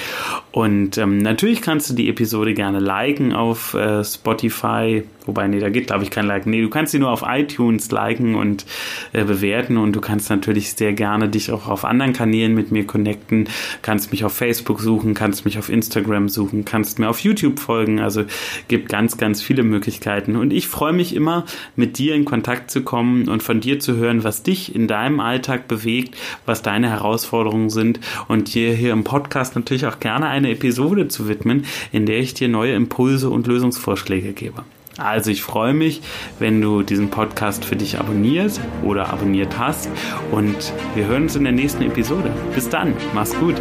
Und 0.51 0.99
ähm, 0.99 1.19
natürlich 1.19 1.63
kannst 1.63 1.91
du 1.91 1.95
die 1.95 2.09
Episode 2.09 2.53
gerne 2.53 2.81
liken 2.81 3.33
auf 3.33 3.75
äh, 3.75 4.03
Spotify, 4.03 5.05
Wobei, 5.29 5.47
nee, 5.47 5.61
da 5.61 5.69
geht, 5.69 5.89
glaube 5.89 6.05
ich, 6.05 6.11
kein 6.11 6.25
Like. 6.25 6.47
Nee, 6.47 6.63
du 6.63 6.71
kannst 6.71 6.93
sie 6.93 6.99
nur 6.99 7.11
auf 7.11 7.23
iTunes 7.27 7.91
liken 7.91 8.35
und 8.35 8.65
äh, 9.13 9.25
bewerten 9.25 9.77
und 9.77 9.93
du 9.93 10.01
kannst 10.01 10.31
natürlich 10.31 10.73
sehr 10.73 10.95
gerne 10.95 11.29
dich 11.29 11.53
auch 11.53 11.69
auf 11.69 11.85
anderen 11.85 12.15
Kanälen 12.15 12.55
mit 12.55 12.73
mir 12.73 12.87
connecten. 12.87 13.47
Kannst 13.83 14.11
mich 14.11 14.25
auf 14.25 14.33
Facebook 14.33 14.81
suchen, 14.81 15.13
kannst 15.13 15.45
mich 15.45 15.59
auf 15.59 15.69
Instagram 15.69 16.31
suchen, 16.31 16.65
kannst 16.65 16.99
mir 16.99 17.11
auf 17.11 17.21
YouTube 17.21 17.61
folgen. 17.61 18.01
Also 18.01 18.25
gibt 18.69 18.89
ganz, 18.89 19.19
ganz 19.19 19.43
viele 19.43 19.65
Möglichkeiten. 19.65 20.35
Und 20.35 20.51
ich 20.51 20.67
freue 20.67 20.95
mich 20.95 21.15
immer, 21.15 21.45
mit 21.77 21.99
dir 21.99 22.15
in 22.15 22.25
Kontakt 22.25 22.71
zu 22.71 22.81
kommen 22.81 23.29
und 23.29 23.43
von 23.43 23.61
dir 23.61 23.81
zu 23.81 23.97
hören, 23.97 24.25
was 24.25 24.43
dich 24.43 24.75
in 24.75 24.89
deinem 24.89 25.21
Alltag 25.21 25.69
bewegt, 25.69 26.17
was 26.47 26.63
deine 26.63 26.89
Herausforderungen 26.89 27.69
sind 27.69 28.01
und 28.29 28.55
dir 28.55 28.73
hier 28.73 28.93
im 28.93 29.05
Podcast 29.05 29.57
natürlich 29.57 29.85
auch 29.85 30.01
gerne 30.01 30.29
eine 30.29 30.51
Episode 30.53 31.09
zu 31.09 31.29
widmen, 31.29 31.67
in 31.93 32.07
der 32.07 32.19
ich 32.19 32.33
dir 32.33 32.49
neue 32.49 32.73
Impulse 32.73 33.29
und 33.29 33.47
Lösungsvorschläge 33.47 34.33
gebe. 34.33 34.65
Also 34.99 35.31
ich 35.31 35.43
freue 35.43 35.75
mich, 35.75 36.03
wenn 36.39 36.61
du 36.61 36.83
diesen 36.83 37.09
Podcast 37.09 37.65
für 37.65 37.77
dich 37.77 37.99
abonnierst 37.99 38.61
oder 38.83 39.11
abonniert 39.13 39.59
hast 39.59 39.89
und 40.33 40.73
wir 40.95 41.07
hören 41.07 41.23
uns 41.23 41.37
in 41.37 41.45
der 41.45 41.53
nächsten 41.53 41.83
Episode. 41.83 42.31
Bis 42.55 42.69
dann, 42.69 42.95
mach's 43.15 43.35
gut. 43.39 43.55